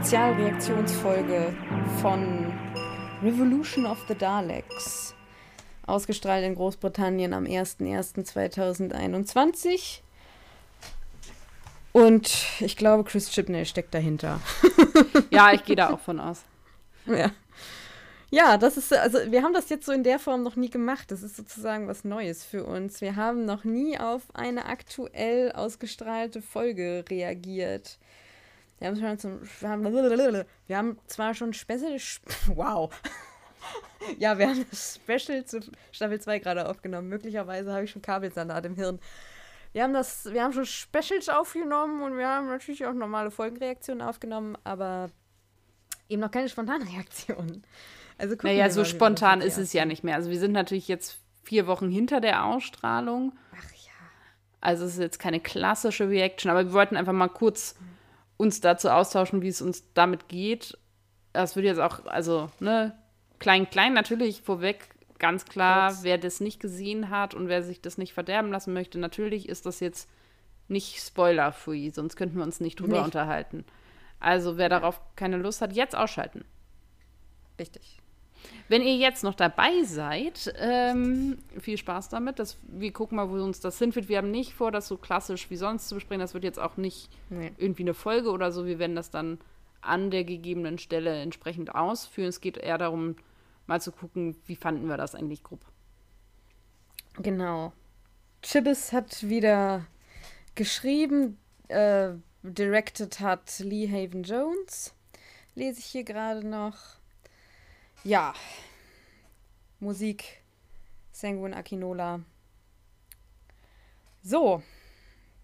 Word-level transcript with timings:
Spezialreaktionsfolge 0.00 1.54
von 2.00 2.54
Revolution 3.22 3.84
of 3.84 3.98
the 4.08 4.14
Daleks. 4.14 5.14
Ausgestrahlt 5.86 6.42
in 6.42 6.54
Großbritannien 6.54 7.34
am 7.34 7.44
01.01.2021. 7.44 10.00
Und 11.92 12.46
ich 12.60 12.78
glaube, 12.78 13.04
Chris 13.04 13.30
Chibney 13.30 13.66
steckt 13.66 13.92
dahinter. 13.92 14.40
ja, 15.30 15.52
ich 15.52 15.66
gehe 15.66 15.76
da 15.76 15.90
auch 15.90 16.00
von 16.00 16.18
aus. 16.18 16.44
Ja. 17.04 17.30
Ja, 18.30 18.56
das 18.56 18.78
ist, 18.78 18.94
also 18.94 19.18
wir 19.30 19.42
haben 19.42 19.52
das 19.52 19.68
jetzt 19.68 19.84
so 19.84 19.92
in 19.92 20.02
der 20.02 20.18
Form 20.18 20.42
noch 20.42 20.56
nie 20.56 20.70
gemacht. 20.70 21.10
Das 21.10 21.22
ist 21.22 21.36
sozusagen 21.36 21.88
was 21.88 22.04
Neues 22.04 22.42
für 22.42 22.64
uns. 22.64 23.02
Wir 23.02 23.16
haben 23.16 23.44
noch 23.44 23.64
nie 23.64 23.98
auf 23.98 24.22
eine 24.32 24.64
aktuell 24.64 25.52
ausgestrahlte 25.52 26.40
Folge 26.40 27.04
reagiert. 27.10 27.98
Wir 28.80 28.88
haben 28.88 28.96
schon 28.96 29.18
zum, 29.18 29.40
wir 29.60 29.68
haben, 29.68 29.84
wir 29.84 30.76
haben 30.76 30.98
zwar 31.06 31.34
schon 31.34 31.52
Special, 31.52 31.98
wow. 32.54 32.90
ja, 34.18 34.38
wir 34.38 34.48
haben 34.48 34.64
das 34.70 34.98
Special 35.04 35.44
zu 35.44 35.60
Staffel 35.92 36.18
2 36.18 36.38
gerade 36.38 36.66
aufgenommen. 36.66 37.08
Möglicherweise 37.08 37.72
habe 37.72 37.84
ich 37.84 37.90
schon 37.90 38.00
Kabelsalat 38.00 38.64
im 38.64 38.76
Hirn. 38.76 38.98
Wir 39.72 39.82
haben 39.82 39.92
das, 39.92 40.32
wir 40.32 40.42
haben 40.42 40.54
schon 40.54 40.64
Specials 40.64 41.28
aufgenommen 41.28 42.02
und 42.02 42.16
wir 42.16 42.26
haben 42.26 42.48
natürlich 42.48 42.86
auch 42.86 42.94
normale 42.94 43.30
Folgenreaktionen 43.30 44.00
aufgenommen, 44.00 44.56
aber 44.64 45.10
eben 46.08 46.22
noch 46.22 46.30
keine 46.30 46.48
spontane 46.48 46.86
Reaktion. 46.86 47.62
Also 48.16 48.34
naja, 48.42 48.70
so 48.70 48.84
spontan 48.84 49.42
ist 49.42 49.58
es 49.58 49.74
ja 49.74 49.84
nicht 49.84 50.04
mehr. 50.04 50.16
Also 50.16 50.30
wir 50.30 50.38
sind 50.38 50.52
natürlich 50.52 50.88
jetzt 50.88 51.20
vier 51.42 51.66
Wochen 51.66 51.90
hinter 51.90 52.20
der 52.20 52.46
Ausstrahlung. 52.46 53.32
Ach 53.52 53.72
ja. 53.72 53.92
Also 54.62 54.86
es 54.86 54.94
ist 54.94 55.00
jetzt 55.00 55.18
keine 55.18 55.40
klassische 55.40 56.08
Reaction, 56.08 56.50
aber 56.50 56.64
wir 56.64 56.72
wollten 56.72 56.96
einfach 56.96 57.12
mal 57.12 57.28
kurz 57.28 57.76
uns 58.40 58.62
dazu 58.62 58.88
austauschen, 58.88 59.42
wie 59.42 59.48
es 59.48 59.60
uns 59.60 59.84
damit 59.92 60.28
geht. 60.28 60.78
Das 61.34 61.56
würde 61.56 61.68
jetzt 61.68 61.78
auch, 61.78 62.06
also, 62.06 62.50
ne, 62.58 62.96
klein, 63.38 63.68
klein 63.68 63.92
natürlich 63.92 64.40
vorweg, 64.40 64.88
ganz 65.18 65.44
klar, 65.44 66.02
wer 66.02 66.16
das 66.16 66.40
nicht 66.40 66.58
gesehen 66.58 67.10
hat 67.10 67.34
und 67.34 67.48
wer 67.48 67.62
sich 67.62 67.82
das 67.82 67.98
nicht 67.98 68.14
verderben 68.14 68.50
lassen 68.50 68.72
möchte, 68.72 68.98
natürlich 68.98 69.46
ist 69.48 69.66
das 69.66 69.80
jetzt 69.80 70.08
nicht 70.68 71.00
spoiler-free, 71.00 71.90
sonst 71.90 72.16
könnten 72.16 72.38
wir 72.38 72.44
uns 72.44 72.60
nicht 72.60 72.80
drüber 72.80 72.96
nicht. 72.96 73.04
unterhalten. 73.04 73.66
Also 74.20 74.56
wer 74.56 74.70
darauf 74.70 75.00
keine 75.16 75.36
Lust 75.36 75.60
hat, 75.60 75.74
jetzt 75.74 75.94
ausschalten. 75.94 76.44
Richtig. 77.58 78.00
Wenn 78.68 78.82
ihr 78.82 78.96
jetzt 78.96 79.24
noch 79.24 79.34
dabei 79.34 79.82
seid, 79.84 80.54
ähm, 80.58 81.38
viel 81.58 81.76
Spaß 81.76 82.08
damit. 82.08 82.38
Das, 82.38 82.58
wir 82.62 82.92
gucken 82.92 83.16
mal, 83.16 83.28
wo 83.28 83.34
uns 83.34 83.60
das 83.60 83.78
hinführt. 83.78 84.08
Wir 84.08 84.18
haben 84.18 84.30
nicht 84.30 84.54
vor, 84.54 84.70
das 84.70 84.86
so 84.86 84.96
klassisch 84.96 85.50
wie 85.50 85.56
sonst 85.56 85.88
zu 85.88 85.96
besprechen. 85.96 86.20
Das 86.20 86.34
wird 86.34 86.44
jetzt 86.44 86.58
auch 86.58 86.76
nicht 86.76 87.10
nee. 87.30 87.52
irgendwie 87.58 87.82
eine 87.82 87.94
Folge 87.94 88.30
oder 88.30 88.52
so. 88.52 88.66
Wir 88.66 88.78
werden 88.78 88.96
das 88.96 89.10
dann 89.10 89.38
an 89.80 90.10
der 90.10 90.24
gegebenen 90.24 90.78
Stelle 90.78 91.20
entsprechend 91.20 91.74
ausführen. 91.74 92.28
Es 92.28 92.40
geht 92.40 92.58
eher 92.58 92.78
darum, 92.78 93.16
mal 93.66 93.80
zu 93.80 93.92
gucken, 93.92 94.36
wie 94.46 94.56
fanden 94.56 94.88
wir 94.88 94.96
das 94.96 95.14
eigentlich 95.14 95.42
grob. 95.42 95.60
Genau. 97.18 97.72
Chibbis 98.42 98.92
hat 98.92 99.28
wieder 99.28 99.86
geschrieben, 100.54 101.38
äh, 101.68 102.10
directed 102.42 103.20
hat 103.20 103.58
Lee 103.58 103.88
Haven 103.88 104.22
Jones. 104.22 104.94
Lese 105.54 105.80
ich 105.80 105.86
hier 105.86 106.04
gerade 106.04 106.46
noch. 106.46 106.99
Ja. 108.04 108.34
Musik. 109.78 110.42
Sanguin 111.12 111.54
Akinola. 111.54 112.20
So. 114.22 114.62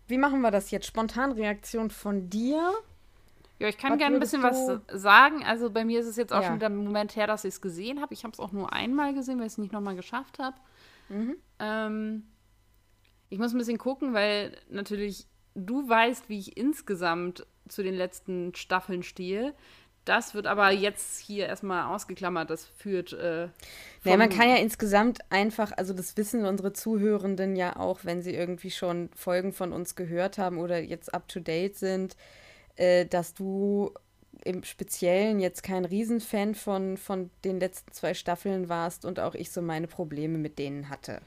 Wie 0.08 0.18
machen 0.18 0.40
wir 0.40 0.50
das 0.50 0.70
jetzt? 0.70 0.86
Spontanreaktion 0.86 1.90
von 1.90 2.30
dir? 2.30 2.72
Ja, 3.58 3.68
ich 3.68 3.78
kann 3.78 3.96
gerne 3.98 4.16
ein 4.16 4.20
bisschen 4.20 4.42
was 4.42 4.80
sagen. 4.92 5.42
Also 5.42 5.70
bei 5.70 5.84
mir 5.84 6.00
ist 6.00 6.06
es 6.06 6.16
jetzt 6.16 6.32
auch 6.32 6.42
ja. 6.42 6.48
schon 6.48 6.58
der 6.58 6.68
Moment 6.68 7.16
her, 7.16 7.26
dass 7.26 7.44
ich 7.44 7.54
es 7.54 7.60
gesehen 7.60 8.00
habe. 8.00 8.12
Ich 8.12 8.22
habe 8.24 8.32
es 8.32 8.40
auch 8.40 8.52
nur 8.52 8.72
einmal 8.72 9.14
gesehen, 9.14 9.38
weil 9.38 9.46
ich 9.46 9.52
es 9.52 9.58
nicht 9.58 9.72
nochmal 9.72 9.96
geschafft 9.96 10.38
habe. 10.38 10.56
Mhm. 11.08 11.36
Ähm, 11.58 12.26
ich 13.30 13.38
muss 13.38 13.52
ein 13.52 13.58
bisschen 13.58 13.78
gucken, 13.78 14.12
weil 14.12 14.56
natürlich 14.68 15.26
du 15.54 15.88
weißt, 15.88 16.28
wie 16.28 16.38
ich 16.38 16.56
insgesamt 16.56 17.46
zu 17.68 17.82
den 17.82 17.94
letzten 17.94 18.54
Staffeln 18.54 19.02
stehe. 19.02 19.54
Das 20.06 20.34
wird 20.34 20.46
aber 20.46 20.70
jetzt 20.70 21.18
hier 21.18 21.46
erstmal 21.46 21.92
ausgeklammert. 21.92 22.48
Das 22.48 22.64
führt. 22.64 23.12
Äh, 23.12 23.48
naja, 24.04 24.16
man 24.16 24.30
kann 24.30 24.48
ja 24.48 24.56
insgesamt 24.56 25.18
einfach, 25.30 25.72
also 25.76 25.92
das 25.92 26.16
wissen 26.16 26.46
unsere 26.46 26.72
Zuhörenden 26.72 27.56
ja 27.56 27.74
auch, 27.76 28.04
wenn 28.04 28.22
sie 28.22 28.32
irgendwie 28.32 28.70
schon 28.70 29.10
Folgen 29.16 29.52
von 29.52 29.72
uns 29.72 29.96
gehört 29.96 30.38
haben 30.38 30.58
oder 30.58 30.78
jetzt 30.78 31.12
up 31.12 31.26
to 31.26 31.40
date 31.40 31.76
sind, 31.76 32.16
äh, 32.76 33.04
dass 33.04 33.34
du 33.34 33.92
im 34.44 34.62
Speziellen 34.62 35.40
jetzt 35.40 35.64
kein 35.64 35.84
Riesenfan 35.84 36.54
von, 36.54 36.96
von 36.96 37.30
den 37.44 37.58
letzten 37.58 37.90
zwei 37.90 38.14
Staffeln 38.14 38.68
warst 38.68 39.04
und 39.04 39.18
auch 39.18 39.34
ich 39.34 39.50
so 39.50 39.60
meine 39.60 39.88
Probleme 39.88 40.38
mit 40.38 40.60
denen 40.60 40.88
hatte. 40.88 41.20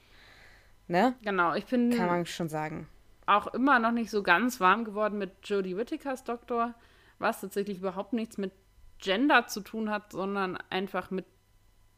Ne? 0.88 1.16
Genau, 1.24 1.54
ich 1.54 1.66
bin. 1.66 1.90
Kann 1.90 2.08
man 2.08 2.26
schon 2.26 2.48
sagen. 2.48 2.88
Auch 3.26 3.48
immer 3.48 3.78
noch 3.80 3.92
nicht 3.92 4.10
so 4.10 4.24
ganz 4.24 4.62
warm 4.62 4.86
geworden 4.86 5.18
mit 5.18 5.32
Jodie 5.44 5.76
Whittakers 5.76 6.24
Doktor, 6.24 6.76
was 7.20 7.42
tatsächlich 7.42 7.80
überhaupt 7.80 8.14
nichts 8.14 8.38
mit 8.38 8.54
Gender 9.00 9.48
zu 9.48 9.62
tun 9.62 9.90
hat, 9.90 10.12
sondern 10.12 10.58
einfach 10.70 11.12
mit 11.12 11.26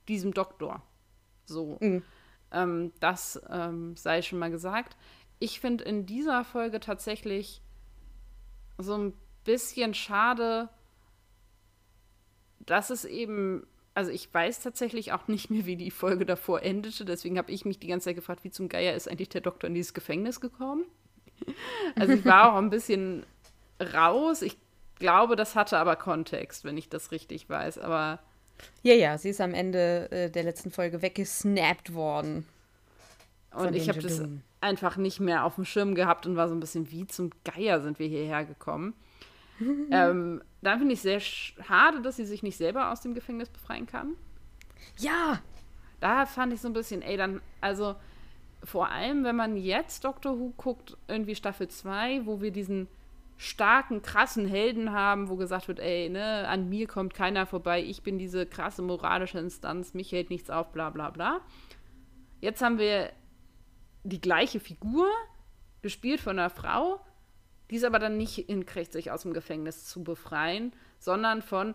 diesem 0.07 0.34
Doktor. 0.34 0.81
So. 1.45 1.78
Mhm. 1.79 2.03
Ähm, 2.51 2.91
das 3.00 3.41
ähm, 3.50 3.95
sei 3.95 4.22
schon 4.22 4.39
mal 4.39 4.51
gesagt. 4.51 4.97
Ich 5.40 5.59
finde 5.59 5.84
in 5.84 6.06
dieser 6.06 6.44
Folge 6.44 6.79
tatsächlich 6.79 7.61
so 8.78 8.97
ein 8.97 9.13
bisschen 9.44 9.94
schade, 9.94 10.69
dass 12.59 12.90
es 12.90 13.06
eben, 13.06 13.66
also 13.94 14.11
ich 14.11 14.31
weiß 14.31 14.61
tatsächlich 14.61 15.13
auch 15.13 15.28
nicht 15.28 15.50
mehr, 15.50 15.66
wie 15.66 15.78
die 15.78 15.91
Folge 15.91 16.25
davor 16.25 16.61
endete, 16.61 17.06
deswegen 17.06 17.38
habe 17.38 17.51
ich 17.51 17.66
mich 17.66 17.79
die 17.79 17.88
ganze 17.88 18.06
Zeit 18.06 18.16
gefragt, 18.16 18.44
wie 18.44 18.51
zum 18.51 18.69
Geier 18.69 18.95
ist 18.95 19.09
eigentlich 19.09 19.29
der 19.29 19.41
Doktor 19.41 19.67
in 19.67 19.73
dieses 19.73 19.94
Gefängnis 19.94 20.41
gekommen? 20.41 20.85
also 21.95 22.13
ich 22.13 22.25
war 22.25 22.53
auch 22.53 22.57
ein 22.57 22.69
bisschen 22.69 23.25
raus. 23.81 24.41
Ich 24.41 24.57
glaube, 25.01 25.35
das 25.35 25.56
hatte 25.56 25.78
aber 25.78 25.97
Kontext, 25.97 26.63
wenn 26.63 26.78
ich 26.78 26.88
das 26.88 27.12
richtig 27.12 27.50
weiß. 27.50 27.79
Aber. 27.79 28.19
Ja, 28.84 28.94
ja, 28.94 29.17
sie 29.17 29.29
ist 29.29 29.41
am 29.41 29.53
Ende 29.53 30.09
äh, 30.12 30.29
der 30.29 30.44
letzten 30.44 30.72
Folge 30.72 31.01
weggesnappt 31.01 31.94
worden. 31.94 32.47
Und 33.53 33.75
ich 33.75 33.90
habe 33.90 34.00
das 34.00 34.22
einfach 34.61 34.95
nicht 34.95 35.19
mehr 35.19 35.44
auf 35.44 35.56
dem 35.56 35.66
Schirm 35.66 35.95
gehabt 35.95 36.25
und 36.25 36.38
war 36.38 36.47
so 36.47 36.56
ein 36.56 36.61
bisschen, 36.61 36.90
wie 36.91 37.06
zum 37.06 37.31
Geier 37.44 37.81
sind 37.81 38.00
wir 38.00 38.07
hierher 38.07 38.45
gekommen. 38.45 38.94
ähm, 39.91 40.41
dann 40.61 40.79
finde 40.79 40.94
ich 40.94 41.01
sehr 41.01 41.19
schade, 41.19 42.01
dass 42.01 42.16
sie 42.16 42.25
sich 42.25 42.44
nicht 42.44 42.56
selber 42.56 42.91
aus 42.91 43.01
dem 43.01 43.13
Gefängnis 43.13 43.50
befreien 43.50 43.88
kann. 43.88 44.16
Ja! 44.97 45.41
Da 46.00 46.25
fand 46.25 46.51
ich 46.53 46.61
so 46.61 46.67
ein 46.67 46.73
bisschen, 46.73 47.03
ey, 47.03 47.16
dann, 47.16 47.41
also 47.59 47.95
vor 48.63 48.90
allem, 48.90 49.23
wenn 49.23 49.35
man 49.35 49.56
jetzt 49.56 50.03
Doctor 50.03 50.40
Who 50.40 50.53
guckt, 50.57 50.97
irgendwie 51.07 51.35
Staffel 51.35 51.67
2, 51.67 52.25
wo 52.25 52.41
wir 52.41 52.51
diesen 52.51 52.88
starken, 53.41 54.03
krassen 54.03 54.47
Helden 54.47 54.91
haben, 54.91 55.28
wo 55.28 55.35
gesagt 55.35 55.68
wird, 55.68 55.79
ey, 55.79 56.09
ne, 56.09 56.47
an 56.47 56.69
mir 56.69 56.88
kommt 56.88 57.16
keiner 57.16 57.47
vorbei, 57.47 57.81
ich 57.81 58.03
bin 58.03 58.19
diese 58.19 58.46
krasse 58.46 58.84
moralische 58.84 59.40
Instanz, 59.40 59.96
mich 59.96 60.12
hält 60.12 60.29
nichts 60.29 60.52
auf, 60.52 60.72
bla 60.72 60.91
bla 60.91 61.09
bla. 61.09 61.41
Jetzt 62.40 62.62
haben 62.62 62.78
wir 62.78 63.12
die 64.03 64.22
gleiche 64.22 64.59
Figur, 64.59 65.08
gespielt 65.82 66.22
von 66.22 66.38
einer 66.38 66.52
Frau, 66.52 67.03
die 67.72 67.78
es 67.78 67.84
aber 67.84 67.97
dann 67.97 68.16
nicht 68.16 68.35
hinkriegt, 68.35 68.91
sich 68.91 69.09
aus 69.09 69.23
dem 69.23 69.34
Gefängnis 69.34 69.85
zu 69.85 70.03
befreien, 70.03 70.72
sondern 70.99 71.41
von 71.41 71.73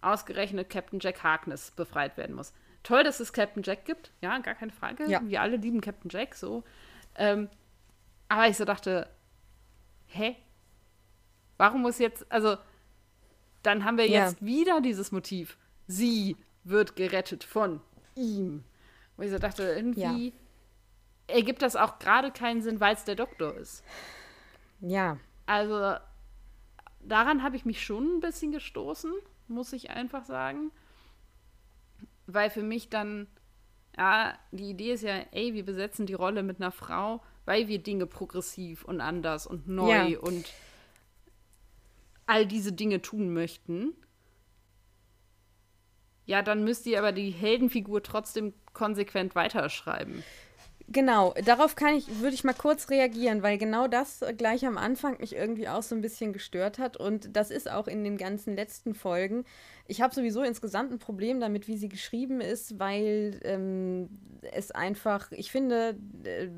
ausgerechnet 0.00 0.70
Captain 0.70 0.98
Jack 0.98 1.22
Harkness 1.22 1.72
befreit 1.72 2.16
werden 2.16 2.34
muss. 2.34 2.54
Toll, 2.84 3.04
dass 3.04 3.20
es 3.20 3.34
Captain 3.34 3.62
Jack 3.62 3.84
gibt, 3.84 4.12
ja, 4.22 4.38
gar 4.38 4.54
keine 4.54 4.72
Frage. 4.72 5.04
Ja. 5.10 5.20
Wir 5.22 5.42
alle 5.42 5.56
lieben 5.56 5.82
Captain 5.82 6.08
Jack 6.10 6.34
so. 6.34 6.64
Ähm, 7.16 7.50
aber 8.30 8.48
ich 8.48 8.56
so 8.56 8.64
dachte, 8.64 9.10
hä? 10.06 10.36
Warum 11.62 11.82
muss 11.82 12.00
jetzt, 12.00 12.26
also, 12.28 12.56
dann 13.62 13.84
haben 13.84 13.96
wir 13.96 14.08
ja. 14.08 14.24
jetzt 14.24 14.44
wieder 14.44 14.80
dieses 14.80 15.12
Motiv. 15.12 15.56
Sie 15.86 16.36
wird 16.64 16.96
gerettet 16.96 17.44
von 17.44 17.80
ihm. 18.16 18.64
Wo 19.16 19.22
ich 19.22 19.30
so 19.30 19.38
dachte, 19.38 19.62
irgendwie 19.62 20.30
ja. 20.30 21.36
ergibt 21.36 21.62
das 21.62 21.76
auch 21.76 22.00
gerade 22.00 22.32
keinen 22.32 22.62
Sinn, 22.62 22.80
weil 22.80 22.96
es 22.96 23.04
der 23.04 23.14
Doktor 23.14 23.54
ist. 23.54 23.84
Ja. 24.80 25.18
Also, 25.46 25.94
daran 26.98 27.44
habe 27.44 27.54
ich 27.54 27.64
mich 27.64 27.80
schon 27.80 28.16
ein 28.16 28.20
bisschen 28.20 28.50
gestoßen, 28.50 29.12
muss 29.46 29.72
ich 29.72 29.90
einfach 29.90 30.24
sagen. 30.24 30.72
Weil 32.26 32.50
für 32.50 32.64
mich 32.64 32.88
dann, 32.88 33.28
ja, 33.96 34.36
die 34.50 34.70
Idee 34.70 34.94
ist 34.94 35.04
ja, 35.04 35.14
ey, 35.30 35.54
wir 35.54 35.64
besetzen 35.64 36.06
die 36.06 36.14
Rolle 36.14 36.42
mit 36.42 36.56
einer 36.60 36.72
Frau, 36.72 37.22
weil 37.44 37.68
wir 37.68 37.80
Dinge 37.80 38.06
progressiv 38.06 38.82
und 38.82 39.00
anders 39.00 39.46
und 39.46 39.68
neu 39.68 40.08
ja. 40.08 40.18
und 40.18 40.52
all 42.26 42.46
diese 42.46 42.72
Dinge 42.72 43.02
tun 43.02 43.32
möchten, 43.32 43.94
ja, 46.24 46.42
dann 46.42 46.64
müsst 46.64 46.86
ihr 46.86 46.98
aber 46.98 47.12
die 47.12 47.30
Heldenfigur 47.30 48.02
trotzdem 48.02 48.54
konsequent 48.72 49.34
weiterschreiben. 49.34 50.22
Genau, 50.88 51.32
darauf 51.44 51.74
kann 51.74 51.94
ich, 51.94 52.20
würde 52.20 52.34
ich 52.34 52.44
mal 52.44 52.54
kurz 52.54 52.90
reagieren, 52.90 53.42
weil 53.42 53.56
genau 53.56 53.88
das 53.88 54.22
gleich 54.36 54.66
am 54.66 54.76
Anfang 54.76 55.18
mich 55.20 55.34
irgendwie 55.34 55.68
auch 55.68 55.82
so 55.82 55.94
ein 55.94 56.02
bisschen 56.02 56.32
gestört 56.32 56.78
hat. 56.78 56.96
Und 56.96 57.34
das 57.36 57.50
ist 57.50 57.70
auch 57.70 57.88
in 57.88 58.04
den 58.04 58.18
ganzen 58.18 58.54
letzten 58.54 58.94
Folgen. 58.94 59.44
Ich 59.86 60.02
habe 60.02 60.14
sowieso 60.14 60.42
insgesamt 60.42 60.92
ein 60.92 60.98
Problem 60.98 61.40
damit, 61.40 61.66
wie 61.66 61.76
sie 61.76 61.88
geschrieben 61.88 62.40
ist, 62.40 62.78
weil 62.78 63.40
ähm, 63.44 64.10
es 64.52 64.70
einfach, 64.70 65.30
ich 65.32 65.50
finde, 65.50 65.96
äh, 66.24 66.48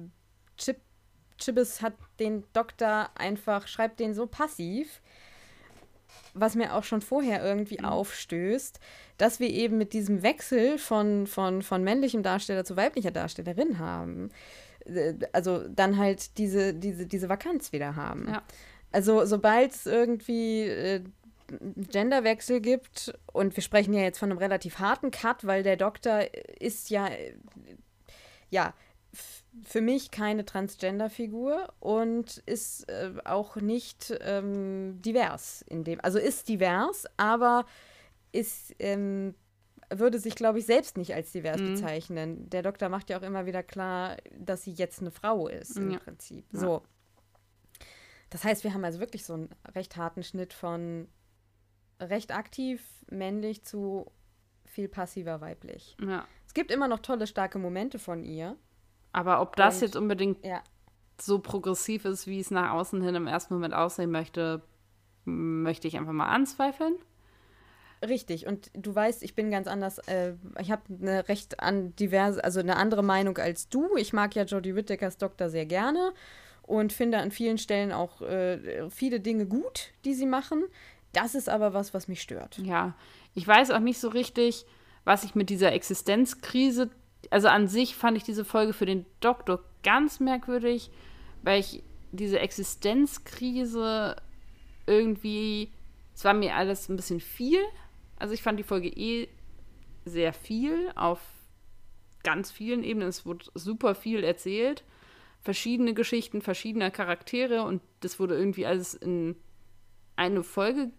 Chip, 0.56 0.80
Chibbis 1.38 1.82
hat 1.82 1.94
den 2.18 2.44
Doktor 2.52 3.10
einfach, 3.14 3.68
schreibt 3.68 4.00
den 4.00 4.14
so 4.14 4.26
passiv, 4.26 5.00
was 6.34 6.54
mir 6.54 6.74
auch 6.74 6.84
schon 6.84 7.00
vorher 7.00 7.44
irgendwie 7.44 7.78
mhm. 7.78 7.86
aufstößt, 7.86 8.80
dass 9.18 9.40
wir 9.40 9.48
eben 9.48 9.78
mit 9.78 9.92
diesem 9.92 10.22
Wechsel 10.22 10.78
von, 10.78 11.26
von, 11.26 11.62
von 11.62 11.82
männlichem 11.84 12.22
Darsteller 12.22 12.64
zu 12.64 12.76
weiblicher 12.76 13.12
Darstellerin 13.12 13.78
haben. 13.78 14.30
Äh, 14.84 15.14
also 15.32 15.66
dann 15.68 15.96
halt 15.96 16.38
diese, 16.38 16.74
diese, 16.74 17.06
diese 17.06 17.28
Vakanz 17.28 17.72
wieder 17.72 17.96
haben. 17.96 18.28
Ja. 18.28 18.42
Also 18.92 19.24
sobald 19.24 19.72
es 19.72 19.86
irgendwie 19.86 20.62
äh, 20.62 21.04
Genderwechsel 21.76 22.60
gibt, 22.60 23.12
und 23.32 23.54
wir 23.56 23.62
sprechen 23.62 23.92
ja 23.92 24.02
jetzt 24.02 24.18
von 24.18 24.30
einem 24.30 24.38
relativ 24.38 24.78
harten 24.78 25.10
Cut, 25.10 25.46
weil 25.46 25.62
der 25.62 25.76
Doktor 25.76 26.22
ist 26.58 26.90
ja, 26.90 27.08
ja, 28.50 28.72
für 29.62 29.80
mich 29.80 30.10
keine 30.10 30.44
Transgender-Figur 30.44 31.72
und 31.80 32.38
ist 32.46 32.88
äh, 32.88 33.12
auch 33.24 33.56
nicht 33.56 34.16
ähm, 34.20 35.00
divers 35.00 35.62
in 35.62 35.84
dem, 35.84 36.00
also 36.02 36.18
ist 36.18 36.48
divers, 36.48 37.06
aber 37.16 37.64
ist, 38.32 38.74
ähm, 38.80 39.34
würde 39.90 40.18
sich, 40.18 40.34
glaube 40.34 40.58
ich, 40.58 40.66
selbst 40.66 40.96
nicht 40.96 41.14
als 41.14 41.30
divers 41.32 41.60
mhm. 41.60 41.74
bezeichnen. 41.74 42.50
Der 42.50 42.62
Doktor 42.62 42.88
macht 42.88 43.10
ja 43.10 43.18
auch 43.18 43.22
immer 43.22 43.46
wieder 43.46 43.62
klar, 43.62 44.16
dass 44.36 44.64
sie 44.64 44.72
jetzt 44.72 45.00
eine 45.00 45.10
Frau 45.10 45.46
ist, 45.46 45.76
im 45.76 45.92
ja. 45.92 45.98
Prinzip. 45.98 46.44
Ja. 46.52 46.60
So. 46.60 46.82
Das 48.30 48.42
heißt, 48.42 48.64
wir 48.64 48.74
haben 48.74 48.84
also 48.84 48.98
wirklich 48.98 49.24
so 49.24 49.34
einen 49.34 49.50
recht 49.74 49.96
harten 49.96 50.24
Schnitt 50.24 50.52
von 50.52 51.06
recht 52.00 52.34
aktiv 52.34 52.82
männlich 53.08 53.62
zu 53.64 54.10
viel 54.64 54.88
passiver 54.88 55.40
weiblich. 55.40 55.96
Ja. 56.00 56.26
Es 56.46 56.54
gibt 56.54 56.72
immer 56.72 56.88
noch 56.88 56.98
tolle, 56.98 57.26
starke 57.28 57.58
Momente 57.58 57.98
von 57.98 58.24
ihr. 58.24 58.56
Aber 59.14 59.40
ob 59.40 59.54
das 59.54 59.76
Und, 59.76 59.82
jetzt 59.82 59.96
unbedingt 59.96 60.44
ja. 60.44 60.60
so 61.20 61.38
progressiv 61.38 62.04
ist, 62.04 62.26
wie 62.26 62.40
es 62.40 62.50
nach 62.50 62.72
außen 62.72 63.00
hin 63.00 63.14
im 63.14 63.28
ersten 63.28 63.54
Moment 63.54 63.72
aussehen 63.72 64.10
möchte, 64.10 64.60
möchte 65.24 65.86
ich 65.86 65.96
einfach 65.96 66.12
mal 66.12 66.26
anzweifeln. 66.26 66.96
Richtig, 68.06 68.46
und 68.46 68.72
du 68.74 68.92
weißt, 68.92 69.22
ich 69.22 69.36
bin 69.36 69.52
ganz 69.52 69.68
anders. 69.68 69.98
Äh, 70.08 70.34
ich 70.60 70.72
habe 70.72 70.82
eine 71.00 71.28
recht 71.28 71.60
an 71.60 71.94
diverse, 71.94 72.42
also 72.42 72.58
eine 72.58 72.76
andere 72.76 73.04
Meinung 73.04 73.38
als 73.38 73.68
du. 73.68 73.96
Ich 73.96 74.12
mag 74.12 74.34
ja 74.34 74.42
Jodie 74.42 74.74
Whittakers 74.74 75.16
Doktor 75.16 75.48
sehr 75.48 75.64
gerne 75.64 76.12
und 76.62 76.92
finde 76.92 77.18
an 77.18 77.30
vielen 77.30 77.56
Stellen 77.56 77.92
auch 77.92 78.20
äh, 78.20 78.90
viele 78.90 79.20
Dinge 79.20 79.46
gut, 79.46 79.92
die 80.04 80.14
sie 80.14 80.26
machen. 80.26 80.64
Das 81.12 81.36
ist 81.36 81.48
aber 81.48 81.72
was, 81.72 81.94
was 81.94 82.08
mich 82.08 82.20
stört. 82.20 82.58
Ja, 82.58 82.94
ich 83.32 83.46
weiß 83.46 83.70
auch 83.70 83.78
nicht 83.78 84.00
so 84.00 84.08
richtig, 84.08 84.66
was 85.04 85.22
ich 85.22 85.36
mit 85.36 85.50
dieser 85.50 85.72
Existenzkrise. 85.72 86.90
Also 87.32 87.48
an 87.48 87.68
sich 87.68 87.96
fand 87.96 88.16
ich 88.16 88.22
diese 88.22 88.44
Folge 88.44 88.72
für 88.72 88.86
den 88.86 89.06
Doktor 89.20 89.62
ganz 89.82 90.20
merkwürdig, 90.20 90.90
weil 91.42 91.60
ich 91.60 91.82
diese 92.12 92.38
Existenzkrise 92.38 94.16
irgendwie. 94.86 95.70
Es 96.14 96.24
war 96.24 96.34
mir 96.34 96.54
alles 96.54 96.88
ein 96.88 96.96
bisschen 96.96 97.20
viel. 97.20 97.60
Also 98.16 98.34
ich 98.34 98.42
fand 98.42 98.58
die 98.58 98.64
Folge 98.64 98.88
eh 98.88 99.28
sehr 100.04 100.32
viel 100.32 100.92
auf 100.94 101.20
ganz 102.22 102.50
vielen 102.50 102.84
Ebenen. 102.84 103.08
Es 103.08 103.26
wurde 103.26 103.46
super 103.54 103.94
viel 103.94 104.24
erzählt. 104.24 104.84
Verschiedene 105.40 105.92
Geschichten, 105.92 106.40
verschiedener 106.40 106.90
Charaktere 106.90 107.64
und 107.64 107.82
das 108.00 108.18
wurde 108.18 108.34
irgendwie 108.34 108.64
alles 108.64 108.94
in 108.94 109.36
eine 110.16 110.42
Folge 110.42 110.90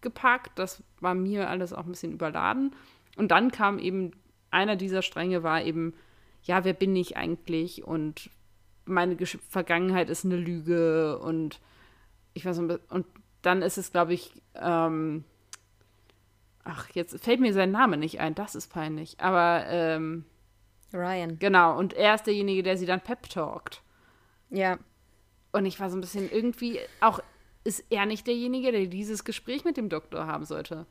gepackt. 0.00 0.58
Das 0.58 0.82
war 1.00 1.14
mir 1.14 1.48
alles 1.48 1.72
auch 1.72 1.84
ein 1.84 1.92
bisschen 1.92 2.12
überladen. 2.12 2.74
Und 3.16 3.30
dann 3.30 3.50
kam 3.50 3.78
eben 3.78 4.12
einer 4.50 4.76
dieser 4.76 5.02
Stränge 5.02 5.42
war 5.42 5.62
eben, 5.62 5.94
ja, 6.42 6.64
wer 6.64 6.72
bin 6.72 6.94
ich 6.96 7.16
eigentlich? 7.16 7.84
Und 7.84 8.30
meine 8.84 9.16
Gesch 9.16 9.38
Vergangenheit 9.48 10.10
ist 10.10 10.24
eine 10.24 10.36
Lüge 10.36 11.18
und 11.18 11.60
ich 12.34 12.44
weiß 12.44 12.58
nicht, 12.58 12.80
und 12.90 13.06
dann 13.42 13.62
ist 13.62 13.78
es, 13.78 13.92
glaube 13.92 14.14
ich, 14.14 14.42
ähm, 14.54 15.24
ach, 16.64 16.88
jetzt 16.90 17.18
fällt 17.22 17.40
mir 17.40 17.52
sein 17.52 17.70
Name 17.70 17.96
nicht 17.96 18.20
ein, 18.20 18.34
das 18.34 18.54
ist 18.54 18.68
peinlich, 18.72 19.18
aber 19.20 19.64
ähm, 19.68 20.24
Ryan. 20.92 21.38
Genau, 21.38 21.78
und 21.78 21.94
er 21.94 22.14
ist 22.14 22.26
derjenige, 22.26 22.62
der 22.62 22.76
sie 22.76 22.86
dann 22.86 23.00
pep 23.00 23.28
talkt. 23.28 23.82
Ja. 24.50 24.78
Und 25.52 25.66
ich 25.66 25.80
war 25.80 25.90
so 25.90 25.96
ein 25.96 26.00
bisschen 26.00 26.30
irgendwie 26.30 26.78
auch 27.00 27.20
ist 27.66 27.84
er 27.90 28.06
nicht 28.06 28.28
derjenige, 28.28 28.70
der 28.70 28.86
dieses 28.86 29.24
Gespräch 29.24 29.64
mit 29.64 29.76
dem 29.76 29.88
Doktor 29.88 30.28
haben 30.28 30.44
sollte. 30.44 30.86